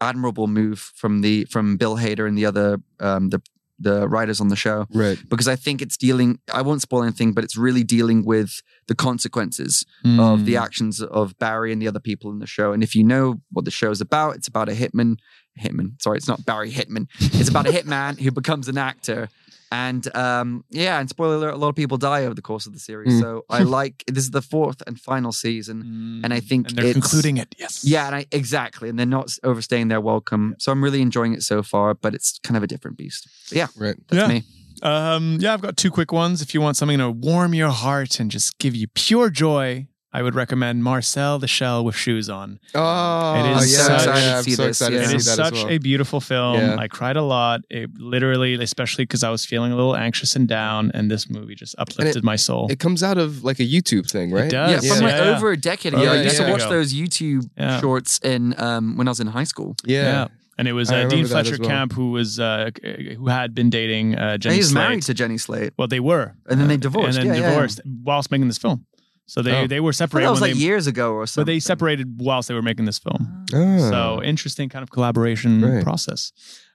admirable 0.00 0.46
move 0.46 0.78
from 1.00 1.20
the 1.22 1.44
from 1.50 1.76
Bill 1.76 1.96
Hader 1.96 2.26
and 2.28 2.36
the 2.36 2.46
other 2.46 2.78
um, 3.00 3.30
the 3.30 3.40
the 3.80 4.06
writers 4.08 4.40
on 4.40 4.48
the 4.48 4.56
show 4.56 4.86
Right. 4.94 5.18
because 5.28 5.48
I 5.48 5.56
think 5.56 5.82
it's 5.82 5.96
dealing. 5.96 6.38
I 6.52 6.62
won't 6.62 6.80
spoil 6.80 7.02
anything, 7.02 7.32
but 7.34 7.42
it's 7.42 7.56
really 7.56 7.82
dealing 7.82 8.24
with 8.24 8.50
the 8.86 8.94
consequences 8.94 9.84
Mm. 10.06 10.20
of 10.20 10.44
the 10.46 10.56
actions 10.56 11.00
of 11.02 11.36
Barry 11.38 11.72
and 11.72 11.82
the 11.82 11.88
other 11.88 12.00
people 12.00 12.30
in 12.30 12.38
the 12.38 12.46
show. 12.46 12.72
And 12.72 12.82
if 12.84 12.94
you 12.94 13.02
know 13.02 13.40
what 13.50 13.64
the 13.64 13.72
show 13.72 13.90
is 13.90 14.00
about, 14.00 14.36
it's 14.36 14.46
about 14.48 14.68
a 14.68 14.72
hitman. 14.82 15.16
Hitman. 15.60 16.00
Sorry, 16.02 16.16
it's 16.18 16.28
not 16.28 16.44
Barry 16.44 16.70
Hitman. 16.72 17.06
It's 17.20 17.48
about 17.48 17.66
a 17.66 17.70
hitman 17.78 18.20
who 18.20 18.30
becomes 18.30 18.68
an 18.68 18.78
actor. 18.78 19.28
And 19.72 20.14
um, 20.16 20.64
yeah, 20.70 21.00
and 21.00 21.08
spoiler 21.08 21.34
alert, 21.36 21.54
a 21.54 21.56
lot 21.56 21.68
of 21.70 21.74
people 21.74 21.96
die 21.96 22.24
over 22.26 22.34
the 22.34 22.42
course 22.42 22.66
of 22.66 22.72
the 22.74 22.78
series. 22.78 23.14
Mm. 23.14 23.20
So 23.20 23.44
I 23.50 23.62
like 23.78 24.04
this 24.06 24.22
is 24.24 24.30
the 24.30 24.42
fourth 24.42 24.82
and 24.86 25.00
final 25.00 25.32
season. 25.32 26.20
and 26.22 26.32
I 26.32 26.38
think 26.40 26.68
and 26.68 26.76
they're 26.76 26.86
it's- 26.86 26.94
concluding 27.02 27.38
it. 27.38 27.54
Yes. 27.58 27.84
Yeah, 27.84 28.06
and 28.06 28.14
I 28.14 28.26
exactly, 28.30 28.88
and 28.88 28.96
they're 28.98 29.06
not 29.06 29.32
overstaying 29.42 29.88
their 29.88 30.00
welcome. 30.00 30.54
So 30.58 30.70
I'm 30.70 30.82
really 30.84 31.02
enjoying 31.02 31.32
it 31.34 31.42
so 31.42 31.62
far, 31.64 31.94
but 31.94 32.14
it's 32.14 32.38
kind 32.44 32.56
of 32.56 32.62
a 32.62 32.66
different 32.68 32.96
beast. 32.98 33.26
But 33.48 33.56
yeah, 33.58 33.66
Right. 33.76 33.96
that's 34.08 34.22
Yeah. 34.22 34.28
me. 34.28 34.44
Um, 34.82 35.38
yeah, 35.40 35.54
I've 35.54 35.62
got 35.62 35.76
two 35.76 35.90
quick 35.90 36.12
ones. 36.12 36.42
If 36.42 36.52
you 36.54 36.60
want 36.60 36.76
something 36.76 36.98
to 36.98 37.10
warm 37.10 37.54
your 37.54 37.70
heart 37.70 38.20
and 38.20 38.30
just 38.30 38.58
give 38.58 38.76
you 38.76 38.86
pure 38.94 39.30
joy, 39.30 39.86
I 40.16 40.22
would 40.22 40.36
recommend 40.36 40.84
Marcel 40.84 41.40
the 41.40 41.48
Shell 41.48 41.84
with 41.84 41.96
Shoes 41.96 42.30
on. 42.30 42.60
Oh, 42.72 43.34
It 43.34 43.62
is 43.64 43.72
yeah, 43.76 43.78
so 43.86 43.94
excited 43.94 44.12
to 44.14 44.20
yeah, 44.26 44.36
I'm 44.38 44.42
see 44.44 44.50
so 44.52 44.62
this, 44.66 44.80
excited 44.80 44.94
yeah. 44.94 45.00
to 45.00 45.04
It 45.06 45.10
see 45.10 45.16
is 45.16 45.26
that 45.26 45.36
such 45.36 45.54
well. 45.54 45.68
a 45.70 45.78
beautiful 45.78 46.20
film. 46.20 46.54
Yeah. 46.60 46.76
I 46.78 46.86
cried 46.88 47.16
a 47.16 47.22
lot. 47.22 47.62
It 47.68 47.90
literally, 47.98 48.54
especially 48.54 49.04
because 49.06 49.24
I 49.24 49.30
was 49.30 49.44
feeling 49.44 49.72
a 49.72 49.76
little 49.76 49.96
anxious 49.96 50.36
and 50.36 50.46
down, 50.46 50.92
and 50.94 51.10
this 51.10 51.28
movie 51.28 51.56
just 51.56 51.74
uplifted 51.78 52.22
my 52.22 52.36
soul. 52.36 52.68
It 52.70 52.78
comes 52.78 53.02
out 53.02 53.18
of 53.18 53.42
like 53.42 53.58
a 53.58 53.64
YouTube 53.64 54.08
thing, 54.08 54.30
right? 54.30 54.48
does. 54.50 54.70
Yeah, 54.70 54.80
Yes. 54.88 54.96
from 54.96 55.04
like 55.04 55.16
Yeah, 55.16 55.24
yeah. 55.30 55.36
over 55.36 55.50
a 55.50 55.56
decade 55.56 55.94
Over 55.94 56.02
ago. 56.04 56.12
a 56.12 56.14
I 56.18 56.22
used 56.22 56.36
to 56.36 56.42
decade 56.44 56.52
watch 56.60 56.70
those 56.70 56.94
YouTube 56.94 57.50
Yeah. 57.58 57.80
shorts 57.80 58.20
in 58.20 58.54
um, 58.60 58.96
when 58.96 59.08
I 59.08 59.10
was 59.10 59.18
in 59.20 59.26
high 59.26 59.44
school. 59.44 59.74
Yeah. 59.84 60.02
yeah. 60.02 60.28
And 60.56 60.68
it 60.68 60.72
was 60.74 60.92
uh, 60.92 61.08
Dean 61.08 61.26
Fleischer 61.26 61.54
as 61.54 61.58
well. 61.58 61.68
Camp 61.68 61.92
who 61.92 62.12
was 62.12 62.38
uh, 62.38 62.70
who 63.18 63.26
had 63.26 63.52
been 63.52 63.70
dating 63.70 64.14
uh, 64.14 64.38
Jenny 64.38 64.54
he 64.54 64.60
was 64.60 64.70
Slate. 64.70 64.84
married 64.84 65.02
to 65.02 65.12
Jenny 65.14 65.38
Slate. 65.38 65.72
Well, 65.76 65.88
they 65.88 65.98
were, 65.98 66.36
And 66.48 66.60
then 66.60 66.68
they 66.68 66.74
Uh, 66.74 66.86
divorced. 66.86 67.18
and 67.18 67.28
then 67.28 67.34
Yeah, 67.34 67.40
yeah, 67.40 67.46
yeah. 67.48 67.54
divorced 67.54 67.80
whilst 68.04 68.30
making 68.30 68.46
this 68.46 68.58
film. 68.58 68.86
So 69.26 69.40
they 69.42 69.62
Oh. 69.62 69.66
they 69.66 69.80
were 69.80 69.92
separated 69.92 70.26
that 70.26 70.30
was 70.32 70.40
when 70.40 70.50
like 70.50 70.58
they, 70.58 70.64
years 70.64 70.86
ago 70.86 71.12
or 71.14 71.22
but 71.22 71.28
something. 71.30 71.54
they 71.54 71.60
separated 71.60 72.20
whilst 72.20 72.48
they 72.48 72.54
were 72.54 72.62
making 72.62 72.84
this 72.84 72.98
film. 72.98 73.44
Ah. 73.54 73.88
So 73.90 74.22
interesting 74.22 74.68
kind 74.68 74.82
of 74.82 74.90
collaboration 74.90 75.60
Right. 75.62 75.82
process. 75.82 76.32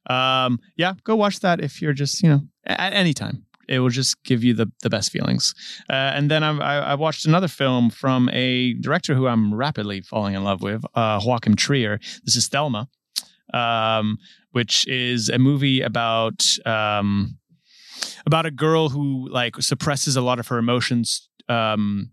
Um, 0.09 0.59
yeah, 0.75 0.93
go 1.03 1.15
watch 1.15 1.39
that 1.41 1.59
if 1.62 1.81
you're 1.81 1.93
just 1.93 2.23
you 2.23 2.29
know 2.29 2.41
at 2.65 2.93
any 2.93 3.13
time. 3.13 3.43
It 3.67 3.81
will 3.81 3.89
just 3.91 4.15
give 4.23 4.43
you 4.43 4.55
the 4.55 4.65
the 4.81 4.89
best 4.89 5.12
feelings. 5.12 5.53
Uh, 5.88 5.93
and 6.17 6.31
then 6.31 6.41
I'm, 6.43 6.59
I, 6.59 6.93
I 6.93 6.95
watched 6.95 7.27
another 7.27 7.47
film 7.47 7.91
from 7.91 8.27
a 8.33 8.73
director 8.81 9.13
who 9.13 9.27
I'm 9.27 9.53
rapidly 9.53 10.01
falling 10.01 10.33
in 10.33 10.43
love 10.43 10.63
with, 10.63 10.81
uh, 10.95 11.19
Joachim 11.23 11.55
Trier. 11.55 11.99
This 12.25 12.35
is 12.35 12.47
Thelma, 12.47 12.88
um, 13.53 14.17
which 14.53 14.88
is 14.88 15.29
a 15.29 15.38
movie 15.38 15.81
about 15.81 16.43
um, 16.65 17.38
about 18.25 18.47
a 18.47 18.51
girl 18.51 18.89
who 18.89 19.29
like 19.29 19.55
suppresses 19.62 20.15
a 20.15 20.21
lot 20.21 20.39
of 20.39 20.47
her 20.47 20.57
emotions 20.57 21.29
um, 21.47 22.09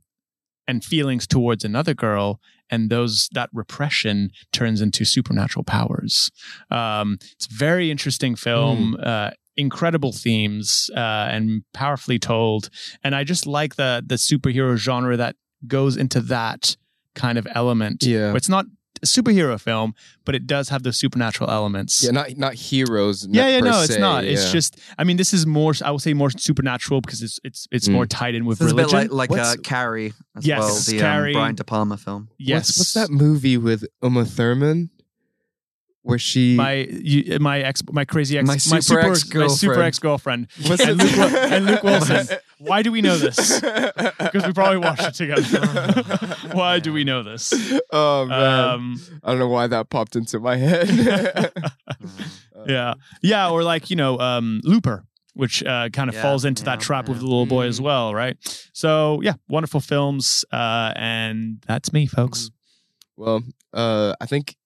and 0.69 0.85
feelings 0.85 1.27
towards 1.27 1.65
another 1.65 1.95
girl 1.95 2.41
and 2.71 2.91
those 2.91 3.29
that 3.33 3.49
repression 3.53 4.31
turns 4.53 4.81
into 4.81 5.05
supernatural 5.05 5.63
powers. 5.63 6.31
Um, 6.71 7.19
it's 7.33 7.47
a 7.47 7.55
very 7.55 7.91
interesting 7.91 8.35
film 8.35 8.97
uh, 9.03 9.31
incredible 9.57 10.13
themes 10.13 10.91
uh, 10.95 11.29
and 11.31 11.63
powerfully 11.73 12.19
told. 12.19 12.69
And 13.03 13.15
i 13.15 13.25
just 13.25 13.47
like 13.47 13.77
the 13.77 14.03
the 14.07 14.17
superhero 14.17 14.77
genre 14.77 15.17
that 15.17 15.37
goes 15.67 15.97
into 15.97 16.21
that 16.21 16.77
kind 17.15 17.39
of 17.39 17.47
element. 17.55 18.05
Yeah. 18.05 18.35
It's 18.37 18.49
not 18.49 18.67
superhero 19.05 19.61
film 19.61 19.95
but 20.25 20.35
it 20.35 20.47
does 20.47 20.69
have 20.71 20.83
those 20.83 20.99
supernatural 20.99 21.49
elements 21.51 22.03
Yeah, 22.03 22.11
not 22.11 22.37
not 22.37 22.55
heroes. 22.55 23.27
yeah, 23.31 23.49
yeah, 23.49 23.61
per 23.61 23.67
no, 23.67 23.81
it's 23.83 23.95
se, 23.95 24.01
not. 24.01 24.25
It's 24.25 24.51
just, 24.51 24.77
I 24.99 25.05
mean, 25.05 25.17
this 25.17 25.33
is 25.33 25.47
more. 25.47 25.73
I 25.85 25.91
would 25.93 26.03
say 26.03 26.15
more 26.15 26.31
supernatural 26.31 27.01
because 27.01 27.23
it's 27.23 27.39
it's 27.45 27.69
it's 27.71 27.89
Mm. 27.89 27.93
more 27.93 28.07
tied 28.07 28.35
in 28.35 28.45
with 28.45 28.59
So 28.59 28.65
it's 28.65 28.73
a 28.73 28.77
bit 28.77 28.87
religion. 28.93 29.17
like 29.17 29.31
like 29.31 29.41
uh, 29.41 29.55
Carrie 29.63 30.13
as 30.37 30.45
Yes, 30.47 30.59
well, 30.59 30.75
the 30.81 30.99
Carrie. 30.99 31.35
Um, 31.35 31.41
Brian 31.41 31.55
De 31.55 31.65
Palma 31.65 31.97
film. 31.97 32.29
yes, 32.39 32.69
What's, 32.71 32.79
what's 32.79 32.95
that 32.95 33.11
movie 33.11 33.57
with 33.57 33.85
Uma 34.03 34.25
Thurman? 34.25 34.91
Where 36.07 36.19
she 36.21 36.55
My 36.55 36.87
you, 36.89 37.39
my 37.41 37.59
ex, 37.61 37.83
my 37.91 38.05
crazy 38.05 38.39
ex, 38.39 38.47
My 38.47 38.53
my 38.55 38.59
super 38.59 38.81
super, 38.83 39.01
my 39.03 39.09
ex-girlfriend. 39.09 39.59
super 39.59 39.83
ex 39.83 39.99
girlfriend, 39.99 40.47
and 40.65 40.99
Luke, 40.99 41.17
Wil- 41.17 41.37
and 41.53 41.67
Luke 41.67 41.83
Wilson. 41.83 42.29
Why 42.59 42.83
do 42.83 42.93
we 42.93 43.01
know 43.03 43.17
this? 43.19 43.61
Because 44.19 44.47
we 44.47 44.53
probably 44.53 44.79
watched 44.79 45.03
it 45.03 45.15
together. 45.15 45.95
Why 46.53 46.79
do 46.79 46.93
we 46.93 47.03
know 47.03 47.25
this? 47.25 47.53
oh 47.93 48.25
man, 48.27 48.71
Um, 48.71 49.01
I 49.25 49.31
don't 49.31 49.41
know 49.41 49.49
why 49.49 49.67
that 49.67 49.91
popped 49.91 50.15
into 50.15 50.39
my 50.39 50.57
head. 50.57 51.53
yeah, 52.67 52.95
yeah, 53.23 53.51
or 53.51 53.63
like 53.63 53.91
you 53.91 53.97
know, 53.97 54.19
um, 54.19 54.61
Looper, 54.65 55.05
which 55.35 55.63
uh, 55.65 55.89
kind 55.93 56.09
of 56.09 56.15
Yeah, 56.15 56.23
falls 56.23 56.45
into 56.45 56.65
that 56.65 56.79
yeah, 56.81 56.87
trap 56.87 57.09
with 57.09 57.19
the 57.19 57.25
little 57.25 57.47
boy 57.47 57.67
as 57.67 57.81
Mm. 57.81 57.85
well, 57.85 58.15
right? 58.15 58.37
So 58.73 59.21
yeah, 59.23 59.35
wonderful 59.49 59.81
films, 59.81 60.45
uh, 60.53 60.93
and 60.97 61.63
that's 61.67 61.93
me, 61.93 62.07
folks. 62.07 62.51
well, 63.17 63.43
uh, 63.73 64.15
I 64.21 64.27
think 64.27 64.57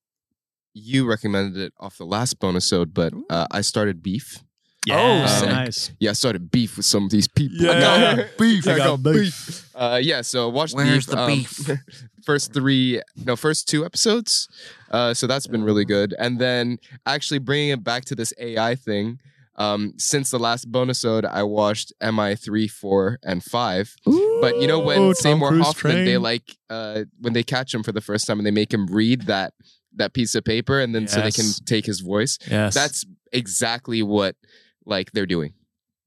you 0.74 1.08
recommended 1.08 1.60
it 1.60 1.72
off 1.78 1.98
the 1.98 2.06
last 2.06 2.38
bonus 2.38 2.72
ode, 2.72 2.94
but 2.94 3.12
uh, 3.28 3.46
I 3.50 3.60
started 3.60 4.02
beef. 4.02 4.42
Yeah, 4.86 5.26
sick. 5.26 5.48
nice. 5.50 5.90
Yeah, 6.00 6.10
I 6.10 6.12
started 6.14 6.50
beef 6.50 6.76
with 6.76 6.86
some 6.86 7.04
of 7.04 7.10
these 7.10 7.28
people. 7.28 7.58
Yeah. 7.58 7.70
I 7.72 8.16
got 8.16 8.38
beef. 8.38 8.66
I 8.66 8.72
I, 8.72 8.76
got 8.78 9.02
got, 9.02 9.12
beef. 9.12 9.70
Uh, 9.74 10.00
yeah, 10.02 10.22
so 10.22 10.48
watch 10.48 10.72
Where's 10.72 11.06
beef. 11.06 11.14
the 11.14 11.18
um, 11.18 11.26
beef? 11.28 11.70
first 12.24 12.54
three, 12.54 13.02
no, 13.24 13.36
first 13.36 13.68
two 13.68 13.84
episodes. 13.84 14.48
Uh, 14.90 15.12
so 15.12 15.26
that's 15.26 15.46
been 15.46 15.64
really 15.64 15.84
good. 15.84 16.14
And 16.18 16.38
then 16.38 16.78
actually 17.04 17.38
bringing 17.38 17.70
it 17.70 17.84
back 17.84 18.04
to 18.06 18.14
this 18.14 18.32
AI 18.38 18.74
thing. 18.74 19.18
Um, 19.56 19.92
since 19.98 20.30
the 20.30 20.38
last 20.38 20.72
bonus 20.72 21.04
ode, 21.04 21.26
I 21.26 21.42
watched 21.42 21.92
MI 22.00 22.34
three, 22.34 22.66
four, 22.66 23.18
and 23.22 23.44
five. 23.44 23.94
But 24.06 24.58
you 24.58 24.66
know 24.66 24.78
when 24.78 25.14
Seymour 25.14 25.50
Cruise 25.50 25.66
Hoffman, 25.66 26.06
they 26.06 26.16
like 26.16 26.56
uh, 26.70 27.04
when 27.18 27.34
they 27.34 27.42
catch 27.42 27.74
him 27.74 27.82
for 27.82 27.92
the 27.92 28.00
first 28.00 28.26
time 28.26 28.38
and 28.38 28.46
they 28.46 28.52
make 28.52 28.72
him 28.72 28.86
read 28.86 29.22
that 29.22 29.52
that 29.96 30.12
piece 30.12 30.34
of 30.34 30.44
paper, 30.44 30.80
and 30.80 30.94
then 30.94 31.06
so 31.08 31.20
they 31.20 31.30
can 31.30 31.46
take 31.66 31.86
his 31.86 32.00
voice. 32.00 32.38
Yes, 32.50 32.74
That's 32.74 33.04
exactly 33.32 34.02
what 34.02 34.36
like 34.84 35.12
they're 35.12 35.26
doing. 35.26 35.54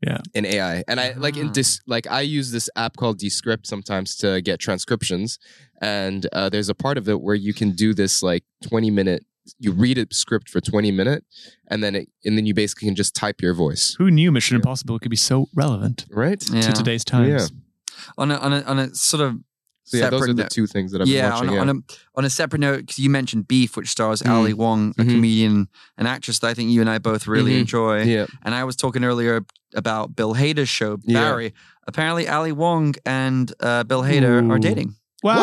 Yeah. 0.06 0.18
in 0.34 0.46
AI, 0.46 0.84
and 0.90 1.00
I 1.00 1.14
like 1.14 1.38
in 1.38 1.48
Ah. 1.48 1.52
this 1.54 1.80
like 1.88 2.08
I 2.08 2.20
use 2.22 2.52
this 2.52 2.70
app 2.76 2.98
called 2.98 3.20
Descript 3.20 3.66
sometimes 3.66 4.18
to 4.18 4.42
get 4.42 4.60
transcriptions, 4.60 5.40
and 5.82 6.28
uh, 6.34 6.50
there's 6.50 6.68
a 6.68 6.76
part 6.76 6.98
of 6.98 7.08
it 7.08 7.22
where 7.22 7.36
you 7.36 7.54
can 7.54 7.72
do 7.72 7.94
this 7.94 8.22
like 8.22 8.44
20 8.64 8.92
minute. 8.92 9.26
You 9.60 9.72
read 9.72 9.98
a 9.98 10.06
script 10.12 10.50
for 10.50 10.60
20 10.60 10.92
minute, 10.92 11.24
and 11.70 11.82
then 11.82 11.96
it, 11.96 12.10
and 12.26 12.38
then 12.38 12.46
you 12.46 12.54
basically 12.54 12.88
can 12.90 12.96
just 12.96 13.16
type 13.16 13.42
your 13.42 13.54
voice, 13.54 13.96
Who 13.98 14.12
knew 14.12 14.30
Mission 14.32 14.58
Impossible 14.58 15.00
could 15.00 15.10
be 15.12 15.16
so 15.16 15.48
relevant 15.56 16.06
right? 16.10 16.40
to 16.40 16.74
today's 16.74 17.06
times? 17.06 17.30
Yeah. 17.52 18.04
On 18.18 18.30
a 18.30 18.36
on 18.36 18.52
a 18.52 18.62
on 18.64 18.80
a 18.80 18.94
sort 18.96 19.22
of 19.22 19.38
So 19.86 19.98
yeah, 19.98 20.10
those 20.10 20.24
are 20.24 20.28
the 20.34 20.44
note- 20.44 20.50
two 20.52 20.66
things 20.68 20.92
that 20.94 21.02
I've 21.02 21.08
yeah, 21.08 21.24
been 21.24 21.32
watching. 21.34 21.50
on, 21.50 21.54
yeah. 21.56 21.62
on 21.62 21.70
a 21.70 21.74
on 22.20 22.26
a 22.26 22.30
separate 22.30 22.60
note, 22.60 22.78
because 22.82 23.00
you 23.00 23.10
mentioned 23.10 23.48
Beef, 23.48 23.76
which 23.76 23.90
stars 23.90 24.22
Mm. 24.22 24.30
Ali 24.32 24.54
Wong, 24.54 24.94
a 24.98 25.04
Mhm. 25.04 25.10
comedian, 25.12 25.68
an 25.98 26.08
actress 26.08 26.40
that 26.40 26.48
I 26.48 26.54
think 26.54 26.72
you 26.72 26.80
and 26.82 26.90
I 26.90 27.00
both 27.00 27.28
really 27.28 27.54
Mhm. 27.54 27.60
enjoy. 27.62 28.04
yeah. 28.04 28.26
And 28.44 28.56
I 28.56 28.64
was 28.64 28.76
talking 28.76 29.04
earlier 29.04 29.46
about 29.76 30.16
Bill 30.16 30.36
Hader's 30.36 30.70
show, 30.70 30.98
Yeah. 31.04 31.20
Barry. 31.22 31.54
Apparently, 31.86 32.28
Ali 32.30 32.52
Wong 32.54 32.96
and 33.06 33.52
uh, 33.60 33.84
Bill 33.84 34.04
Hader 34.04 34.50
are 34.50 34.60
dating, 34.60 34.96
What? 35.24 35.34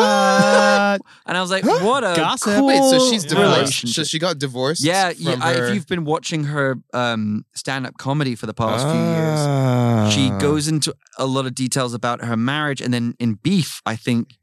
and 1.25 1.37
I 1.37 1.41
was 1.41 1.49
like, 1.51 1.63
"What 1.65 2.03
a 2.03 2.13
Gossip. 2.15 2.55
cool 2.55 2.67
Wait, 2.67 2.77
so 2.89 2.99
she's 3.09 3.23
Yeah. 3.23 3.29
divorced. 3.29 3.55
relationship." 3.57 3.95
So 3.95 4.03
she 4.03 4.19
got 4.19 4.37
divorced. 4.39 4.83
yeah, 4.83 5.11
yeah 5.17 5.33
from 5.33 5.41
I, 5.43 5.53
her- 5.53 5.65
if 5.67 5.75
you've 5.75 5.87
been 5.87 6.05
watching 6.05 6.45
her 6.45 6.77
um, 6.93 7.45
stand-up 7.53 7.97
comedy 7.97 8.35
for 8.35 8.45
the 8.45 8.53
past 8.53 8.85
few 8.85 8.93
years, 8.93 9.39
Ah. 9.39 10.09
she 10.13 10.29
goes 10.39 10.67
into 10.67 10.93
a 11.17 11.25
lot 11.25 11.45
of 11.45 11.53
details 11.55 11.93
about 11.93 12.23
her 12.23 12.37
marriage, 12.37 12.79
and 12.81 12.93
then 12.93 13.15
in 13.19 13.33
Beef, 13.35 13.81
I 13.85 13.95
think 13.95 14.35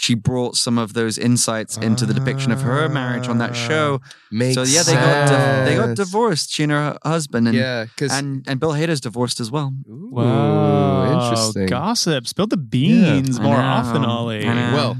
she 0.00 0.14
brought 0.14 0.56
some 0.56 0.78
of 0.78 0.94
those 0.94 1.18
insights 1.18 1.76
into 1.76 2.06
the 2.06 2.14
depiction 2.14 2.50
of 2.50 2.62
her 2.62 2.88
marriage 2.88 3.28
on 3.28 3.36
that 3.36 3.54
show. 3.54 4.00
Makes 4.32 4.54
so 4.54 4.62
yeah, 4.62 4.82
they 4.82 4.94
got 4.94 5.28
di- 5.28 5.64
they 5.66 5.76
got 5.76 5.94
divorced. 5.94 6.50
She 6.50 6.62
and 6.62 6.72
her 6.72 6.96
husband, 7.04 7.46
and 7.48 7.54
Yeah, 7.54 7.84
because 7.84 8.10
and 8.10 8.42
and 8.48 8.58
Bill 8.58 8.70
Hader's 8.70 9.02
divorced 9.02 9.40
as 9.40 9.50
well. 9.50 9.74
Wow. 9.86 11.28
interesting. 11.28 11.66
Gossip. 11.66 12.26
Spill 12.26 12.46
the 12.46 12.56
beans 12.56 13.38
I 13.38 13.42
more 13.42 13.56
often, 13.56 14.02
Ollie. 14.06 14.42
I. 14.46 14.72
Well, 14.72 14.96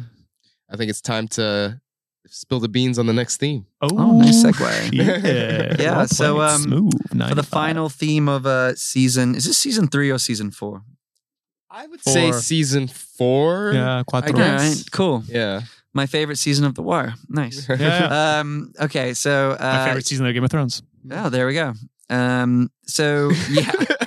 I 0.70 0.76
think 0.76 0.90
it's 0.90 1.00
time 1.00 1.28
to 1.28 1.80
spill 2.26 2.60
the 2.60 2.68
beans 2.68 2.98
on 2.98 3.06
the 3.06 3.14
next 3.14 3.38
theme. 3.38 3.64
Oh, 3.80 3.88
oh 3.92 4.18
nice 4.18 4.44
segue. 4.44 4.92
Yeah. 4.92 5.76
Yeah, 5.78 5.96
Well 5.96 6.08
so, 6.08 6.42
um, 6.42 6.60
smooth. 6.60 7.28
For 7.28 7.34
the 7.34 7.42
final 7.42 7.88
theme 7.88 8.28
of 8.28 8.44
uh 8.44 8.74
season, 8.74 9.34
is 9.34 9.46
this 9.46 9.56
season 9.56 9.88
three 9.88 10.10
or 10.10 10.18
season 10.18 10.50
four? 10.50 10.82
I 11.70 11.86
would 11.86 12.00
Four. 12.00 12.12
say 12.12 12.32
season 12.32 12.88
four. 12.88 13.72
Yeah, 13.74 13.98
I 13.98 14.02
cuatro. 14.02 14.34
guess. 14.34 14.60
All 14.62 14.68
right, 14.68 14.84
cool. 14.92 15.22
Yeah. 15.28 15.60
My 15.92 16.06
favorite 16.06 16.36
season 16.36 16.64
of 16.64 16.74
The 16.74 16.82
Wire. 16.82 17.14
Nice. 17.28 17.68
Yeah. 17.78 18.38
um. 18.40 18.72
Okay. 18.80 19.14
So. 19.14 19.52
Uh, 19.52 19.56
My 19.60 19.84
favorite 19.86 20.06
season 20.06 20.26
of 20.26 20.34
Game 20.34 20.44
of 20.44 20.50
Thrones. 20.50 20.82
Oh, 21.10 21.28
there 21.30 21.46
we 21.46 21.54
go. 21.54 21.74
Um. 22.08 22.70
So 22.86 23.30
yeah. 23.50 23.70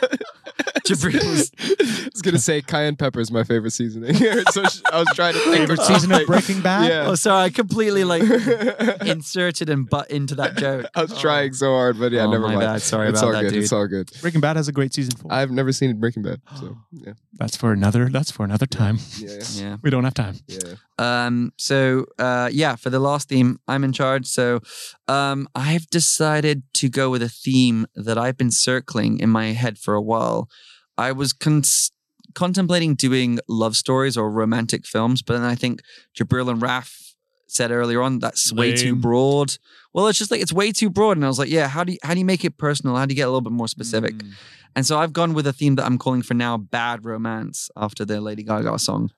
Jabriel 0.88 1.30
was- 1.30 1.52
I 1.60 2.10
was 2.14 2.22
gonna 2.22 2.38
say 2.40 2.62
cayenne 2.62 2.96
pepper 2.96 3.20
is 3.20 3.32
my 3.32 3.44
favorite 3.44 3.72
seasoning. 3.72 4.14
so 4.52 4.64
sh- 4.66 4.82
I 4.92 5.00
was 5.00 5.08
trying 5.16 5.34
to 5.34 5.40
think 5.40 5.56
Favorite 5.58 5.80
of 5.80 5.86
season 5.86 6.12
of 6.12 6.18
something. 6.18 6.28
Breaking 6.28 6.62
Bad? 6.62 6.90
Yeah. 6.90 7.06
Oh, 7.08 7.16
sorry. 7.16 7.46
I 7.46 7.50
completely 7.50 8.04
like 8.04 8.22
inserted 9.06 9.70
and 9.70 9.90
butt 9.90 10.12
into 10.12 10.36
that 10.36 10.56
joke. 10.58 10.86
I 10.96 11.02
was 11.02 11.18
trying 11.20 11.54
so 11.54 11.72
hard, 11.74 12.00
but 12.00 12.12
yeah, 12.12 12.24
Oh, 12.26 12.32
never 12.32 12.44
my 12.44 12.56
mind. 12.56 12.60
bad. 12.62 12.82
Sorry 12.82 13.10
it's 13.10 13.20
about 13.20 13.28
all 13.28 13.34
that, 13.34 13.42
good. 13.44 13.54
dude. 13.54 13.64
It's 13.64 13.72
all 13.72 13.88
good. 13.88 14.12
Breaking 14.22 14.42
Bad 14.42 14.56
has 14.58 14.68
a 14.68 14.72
great 14.72 14.94
season 14.94 15.16
four. 15.16 15.32
I've 15.32 15.52
never 15.52 15.72
seen 15.72 16.00
Breaking 16.00 16.24
Bad, 16.24 16.42
so 16.60 16.78
yeah, 16.92 17.14
that's 17.34 17.56
for 17.56 17.72
another. 17.72 18.10
That's 18.10 18.32
for 18.32 18.44
another 18.44 18.66
time. 18.66 19.00
yeah, 19.18 19.40
Yeah. 19.54 19.78
We 19.82 19.90
don't 19.90 20.04
have 20.04 20.14
time. 20.14 20.36
yeah. 20.48 20.76
Um, 21.00 21.52
so 21.58 22.06
uh, 22.20 22.50
yeah, 22.52 22.76
for 22.76 22.90
the 22.90 23.00
last 23.00 23.30
theme, 23.30 23.60
I'm 23.68 23.84
in 23.84 23.94
charge. 23.94 24.28
So 24.28 24.60
um, 25.08 25.48
I've 25.56 25.88
decided 25.90 26.64
to 26.76 26.90
go 26.90 27.10
with 27.10 27.24
a 27.24 27.30
theme 27.30 27.88
that 27.96 28.18
I've 28.18 28.38
been 28.38 28.52
circling 28.52 29.20
in 29.20 29.30
my 29.30 29.48
head 29.54 29.78
for 29.80 29.94
a 29.96 30.02
while. 30.02 30.50
I 30.98 31.12
was 31.12 31.34
cons- 31.34 31.92
contemplating 32.36 32.96
doing 32.96 33.40
love 33.48 33.76
stories 33.76 34.18
or 34.18 34.30
romantic 34.32 34.86
films, 34.86 35.22
but 35.22 35.34
then 35.34 35.44
I 35.44 35.56
think 35.56 35.82
Jabriel 36.18 36.50
and 36.50 36.62
Raf 36.62 37.00
said 37.48 37.72
earlier 37.72 38.02
on 38.02 38.20
that's 38.20 38.52
way 38.52 38.76
too 38.76 38.96
broad. 38.96 39.58
Well, 39.94 40.08
it's 40.08 40.18
just 40.18 40.32
like 40.32 40.42
it's 40.42 40.54
way 40.54 40.72
too 40.72 40.90
broad, 40.90 41.18
and 41.18 41.26
I 41.26 41.28
was 41.28 41.38
like, 41.40 41.50
yeah, 41.50 41.68
how 41.68 41.84
do 41.84 41.94
you, 41.94 42.00
how 42.04 42.14
do 42.14 42.20
you 42.20 42.26
make 42.26 42.44
it 42.44 42.58
personal? 42.58 42.96
How 42.96 43.06
do 43.06 43.14
you 43.14 43.16
get 43.16 43.24
a 43.24 43.28
little 43.28 43.42
bit 43.42 43.54
more 43.54 43.68
specific? 43.68 44.16
Mm. 44.16 44.32
And 44.76 44.86
so 44.88 44.98
I've 44.98 45.14
gone 45.14 45.34
with 45.36 45.46
a 45.46 45.54
theme 45.54 45.76
that 45.76 45.86
I'm 45.86 46.00
calling 46.00 46.24
for 46.24 46.34
now 46.34 46.58
bad 46.58 47.06
romance 47.06 47.70
after 47.78 48.04
the 48.06 48.20
Lady 48.20 48.42
Gaga 48.44 48.80
song. 48.80 49.12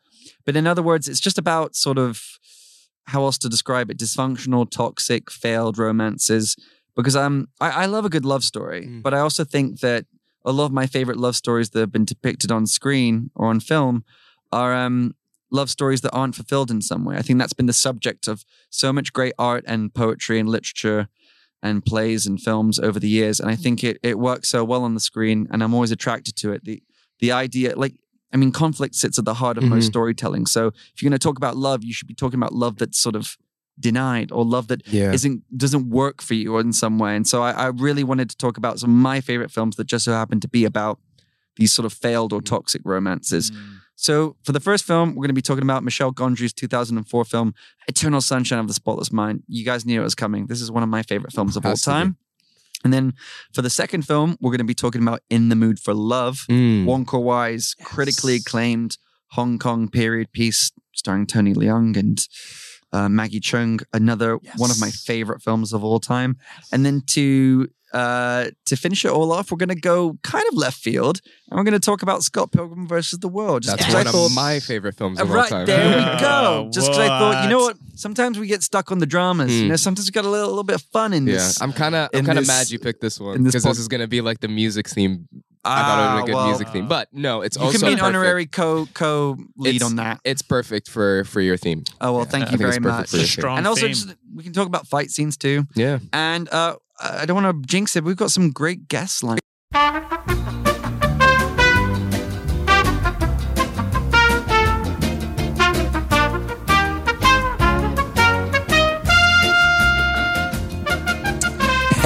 But 0.45 0.57
in 0.57 0.67
other 0.67 0.83
words, 0.83 1.07
it's 1.07 1.21
just 1.21 1.37
about 1.37 1.75
sort 1.75 1.97
of 1.97 2.21
how 3.05 3.23
else 3.23 3.37
to 3.37 3.47
describe 3.47 3.89
it 3.89 3.97
dysfunctional, 3.97 4.69
toxic, 4.69 5.31
failed 5.31 5.77
romances. 5.77 6.57
Because 6.95 7.15
I'm, 7.15 7.47
I, 7.61 7.83
I 7.83 7.85
love 7.85 8.03
a 8.05 8.09
good 8.09 8.25
love 8.25 8.43
story, 8.43 8.85
Mm. 8.85 9.01
but 9.03 9.13
I 9.13 9.19
also 9.19 9.43
think 9.45 9.79
that 9.79 10.05
a 10.45 10.51
lot 10.51 10.65
of 10.65 10.71
my 10.71 10.85
favorite 10.87 11.17
love 11.17 11.35
stories 11.35 11.71
that 11.71 11.79
have 11.79 11.91
been 11.91 12.05
depicted 12.05 12.51
on 12.51 12.67
screen 12.67 13.31
or 13.35 13.47
on 13.47 13.59
film 13.59 14.03
are 14.51 14.73
um, 14.73 15.15
love 15.51 15.69
stories 15.69 16.01
that 16.01 16.11
aren't 16.11 16.35
fulfilled 16.35 16.69
in 16.71 16.81
some 16.81 17.03
way. 17.03 17.17
I 17.17 17.21
think 17.21 17.39
that's 17.39 17.53
been 17.53 17.65
the 17.65 17.73
subject 17.73 18.27
of 18.27 18.45
so 18.69 18.93
much 18.93 19.11
great 19.13 19.33
art 19.39 19.63
and 19.67 19.93
poetry 19.93 20.39
and 20.39 20.47
literature 20.49 21.07
and 21.63 21.83
plays 21.83 22.25
and 22.27 22.39
films 22.39 22.77
over 22.79 22.99
the 22.99 23.09
years. 23.09 23.39
And 23.39 23.49
I 23.49 23.55
think 23.55 23.83
it 23.83 23.97
it 24.03 24.19
works 24.19 24.49
so 24.49 24.63
well 24.63 24.83
on 24.83 24.93
the 24.93 24.99
screen 24.99 25.47
and 25.51 25.63
I'm 25.63 25.73
always 25.73 25.91
attracted 25.91 26.35
to 26.37 26.51
it. 26.53 26.63
The 26.63 26.83
the 27.19 27.31
idea 27.31 27.75
like 27.75 27.95
I 28.33 28.37
mean 28.37 28.51
conflict 28.51 28.95
sits 28.95 29.17
at 29.17 29.25
the 29.25 29.35
heart 29.35 29.57
of 29.57 29.63
most 29.63 29.85
Mhm. 29.85 29.87
storytelling. 29.87 30.45
So 30.45 30.67
if 30.93 31.01
you're 31.01 31.09
gonna 31.09 31.17
talk 31.19 31.37
about 31.37 31.57
love, 31.57 31.83
you 31.83 31.93
should 31.93 32.07
be 32.07 32.13
talking 32.13 32.39
about 32.39 32.53
love 32.53 32.77
that's 32.77 32.99
sort 32.99 33.15
of 33.15 33.37
denied 33.79 34.31
or 34.31 34.45
love 34.45 34.67
that 34.67 34.81
Yeah. 34.87 35.11
not 35.11 35.41
doesn't 35.57 35.89
work 35.89 36.21
for 36.21 36.33
you 36.33 36.57
in 36.59 36.71
some 36.73 36.97
way. 36.99 37.15
And 37.15 37.27
so 37.27 37.41
I, 37.43 37.51
I 37.51 37.65
really 37.67 38.03
wanted 38.03 38.29
to 38.29 38.37
talk 38.37 38.57
about 38.57 38.79
some 38.79 38.89
of 38.89 38.95
my 39.01 39.21
favorite 39.21 39.51
films 39.51 39.75
that 39.75 39.85
just 39.87 40.05
so 40.05 40.11
happen 40.13 40.39
to 40.39 40.47
be 40.47 40.65
about 40.65 40.99
these 41.57 41.73
sort 41.73 41.85
of 41.85 41.93
failed 41.93 42.33
or 42.33 42.41
toxic 42.41 42.81
romances. 42.85 43.51
So 43.95 44.35
for 44.43 44.51
the 44.51 44.59
first 44.59 44.83
film, 44.85 45.09
we're 45.09 45.21
going 45.21 45.29
to 45.29 45.33
be 45.33 45.41
talking 45.41 45.63
about 45.63 45.83
Michel 45.83 46.11
Gondry's 46.11 46.51
2004 46.53 47.23
film 47.25 47.53
Eternal 47.87 48.19
Sunshine 48.21 48.59
of 48.59 48.67
the 48.67 48.73
Spotless 48.73 49.11
Mind. 49.11 49.43
You 49.47 49.63
guys 49.63 49.85
knew 49.85 49.99
it 50.01 50.03
was 50.03 50.15
coming. 50.15 50.47
This 50.47 50.61
is 50.61 50.69
one 50.71 50.83
of 50.83 50.89
my 50.89 51.01
favorite 51.03 51.31
films 51.33 51.55
of 51.55 51.65
all 51.65 51.71
Has 51.71 51.81
to 51.83 51.89
be. 51.89 51.93
time. 51.93 52.17
And 52.83 52.93
then 52.93 53.13
for 53.53 53.61
the 53.61 53.69
second 53.69 54.03
film, 54.05 54.37
we're 54.41 54.51
going 54.51 54.59
to 54.59 54.63
be 54.65 54.73
talking 54.73 55.01
about 55.01 55.21
In 55.29 55.47
the 55.49 55.55
Mood 55.55 55.79
for 55.79 55.93
Love, 55.93 56.45
Mm. 56.49 56.85
Wong 56.85 57.05
Kar 57.05 57.19
Wai's 57.21 57.73
critically 57.83 58.35
acclaimed 58.35 58.97
Hong 59.31 59.57
Kong 59.59 59.87
period 59.89 60.31
piece 60.33 60.71
starring 60.93 61.25
Tony 61.25 61.53
Leung 61.53 61.95
and 61.97 62.25
uh, 62.95 63.09
Maggie 63.09 63.41
Cheung, 63.49 63.83
another 63.93 64.31
one 64.63 64.71
of 64.71 64.79
my 64.79 64.91
favorite 64.91 65.41
films 65.41 65.73
of 65.73 65.83
all 65.83 65.99
time. 65.99 66.31
And 66.71 66.85
then 66.85 67.01
to 67.15 67.67
uh, 67.93 68.49
to 68.65 68.75
finish 68.75 69.05
it 69.05 69.11
all 69.11 69.31
off, 69.31 69.51
we're 69.51 69.57
going 69.65 69.69
to 69.69 69.75
go 69.93 70.17
kind 70.21 70.43
of 70.51 70.57
left 70.57 70.77
field, 70.87 71.21
and 71.49 71.57
we're 71.57 71.63
going 71.63 71.79
to 71.81 71.85
talk 71.91 72.01
about 72.01 72.23
Scott 72.23 72.51
Pilgrim 72.51 72.87
versus 72.87 73.19
the 73.19 73.29
World. 73.29 73.63
Just 73.63 73.77
That's 73.77 73.93
one 73.93 74.07
I 74.07 74.11
thought, 74.11 74.25
of 74.25 74.31
my 74.33 74.59
favorite 74.59 74.97
films 74.97 75.17
of 75.19 75.29
all 75.29 75.35
right 75.37 75.49
time. 75.49 75.65
there 75.65 75.87
we 75.97 76.03
go. 76.19 76.69
Just 76.73 76.87
because 76.91 76.99
I 76.99 77.07
thought, 77.19 77.43
you 77.45 77.49
know 77.49 77.59
what? 77.67 77.77
Sometimes 77.95 78.37
we 78.37 78.47
get 78.47 78.63
stuck 78.63 78.91
on 78.91 78.99
the 78.99 79.05
dramas. 79.05 79.53
You 79.53 79.65
Mm. 79.65 79.69
know, 79.69 79.75
sometimes 79.77 80.07
we 80.09 80.11
got 80.11 80.25
a 80.25 80.29
little, 80.29 80.49
little 80.49 80.63
bit 80.71 80.75
of 80.75 80.81
fun 80.97 81.13
in 81.13 81.25
Yeah, 81.25 81.35
this. 81.35 81.61
I'm 81.61 81.71
kind 81.71 81.95
of 81.95 82.09
I'm 82.13 82.25
kind 82.25 82.37
of 82.39 82.45
mad 82.47 82.69
you 82.69 82.79
picked 82.79 82.99
this 83.01 83.17
one 83.17 83.35
in 83.37 83.43
this 83.43 83.53
because 83.53 83.63
this, 83.63 83.79
is 83.79 83.87
gonna 83.87 84.07
be 84.07 84.19
like 84.29 84.39
the 84.41 84.49
music 84.49 84.89
theme. 84.89 85.27
I 85.65 85.81
thought 85.81 85.99
it 85.99 86.15
would 86.15 86.25
be 86.25 86.31
a 86.31 86.33
good 86.33 86.35
Ah, 86.35 86.37
well, 86.43 86.47
music 86.49 86.67
theme, 86.69 86.87
but 86.87 87.09
no, 87.11 87.41
it's 87.41 87.57
You 87.57 87.63
also 87.63 87.77
can 87.79 87.87
be 87.87 87.93
an 87.93 87.99
perfect. 87.99 88.15
honorary 88.15 88.45
co 88.45 88.87
co 88.93 89.37
lead 89.57 89.75
It's- 89.75 89.89
on 89.89 89.95
that. 89.97 90.19
It's 90.23 90.41
perfect 90.41 90.89
for 90.89 91.23
for 91.25 91.41
your 91.41 91.57
theme. 91.57 91.83
Oh 92.01 92.13
well, 92.13 92.25
thank 92.25 92.47
I 92.47 92.51
you 92.51 92.57
very 92.57 92.79
much. 92.79 93.09
for 93.09 93.17
your 93.17 93.25
Strong 93.25 93.57
and 93.59 93.67
also, 93.67 93.87
just, 93.87 94.13
we 94.33 94.43
can 94.43 94.53
talk 94.53 94.67
about 94.67 94.87
fight 94.87 95.09
scenes 95.11 95.37
too. 95.37 95.65
Yeah. 95.75 95.99
And 96.13 96.47
uh, 96.49 96.75
I 97.01 97.25
don't 97.25 97.41
want 97.43 97.63
to 97.63 97.67
jinx 97.67 97.95
it. 97.95 98.03
We've 98.03 98.15
got 98.15 98.31
some 98.31 98.51
great 98.51 98.87
guests 98.87 99.23
lined. 99.23 99.41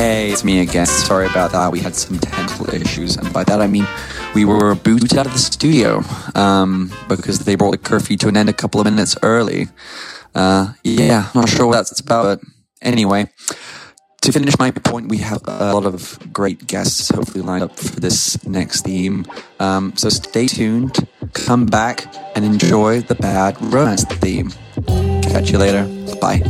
Hey, 0.10 0.32
it's 0.32 0.44
me 0.44 0.62
again. 0.62 0.88
Sorry 0.88 1.28
about 1.28 1.52
that. 1.52 1.72
We 1.72 1.82
had 1.82 1.94
some 1.94 2.18
technical 2.18 2.74
issues, 2.74 3.16
and 3.16 3.32
by 3.32 3.44
that 3.44 3.62
I 3.62 3.68
mean 3.68 3.86
we 4.34 4.44
were 4.44 4.74
booted 4.74 5.16
out 5.16 5.28
of 5.28 5.34
the 5.34 5.38
studio 5.38 6.02
um, 6.34 6.92
because 7.08 7.38
they 7.46 7.54
brought 7.54 7.74
the 7.74 7.78
curfew 7.78 8.18
to 8.18 8.28
an 8.28 8.36
end 8.36 8.50
a 8.50 8.54
couple 8.54 8.82
of 8.82 8.86
minutes 8.86 9.16
early. 9.22 9.68
Uh, 10.34 10.74
yeah, 10.84 11.30
not 11.36 11.48
sure 11.48 11.68
what 11.68 11.76
that's 11.76 12.00
about, 12.00 12.24
but 12.24 12.40
anyway, 12.82 13.30
to 14.22 14.32
finish 14.32 14.58
my 14.58 14.72
point, 14.72 15.10
we 15.10 15.18
have 15.18 15.44
a 15.46 15.76
lot 15.76 15.86
of 15.86 16.18
great 16.34 16.66
guests 16.66 17.10
hopefully 17.10 17.44
lined 17.44 17.64
up 17.64 17.78
for 17.78 18.00
this 18.00 18.44
next 18.48 18.86
theme. 18.86 19.28
Um, 19.60 19.96
so 19.96 20.10
stay 20.10 20.48
tuned, 20.48 21.08
come 21.34 21.68
back, 21.68 22.12
and 22.36 22.44
enjoy 22.44 23.02
the 23.02 23.14
bad 23.14 23.62
romance 23.62 24.06
theme. 24.06 24.50
Catch 25.22 25.52
you 25.52 25.60
later. 25.60 25.86
Bye. 26.20 26.42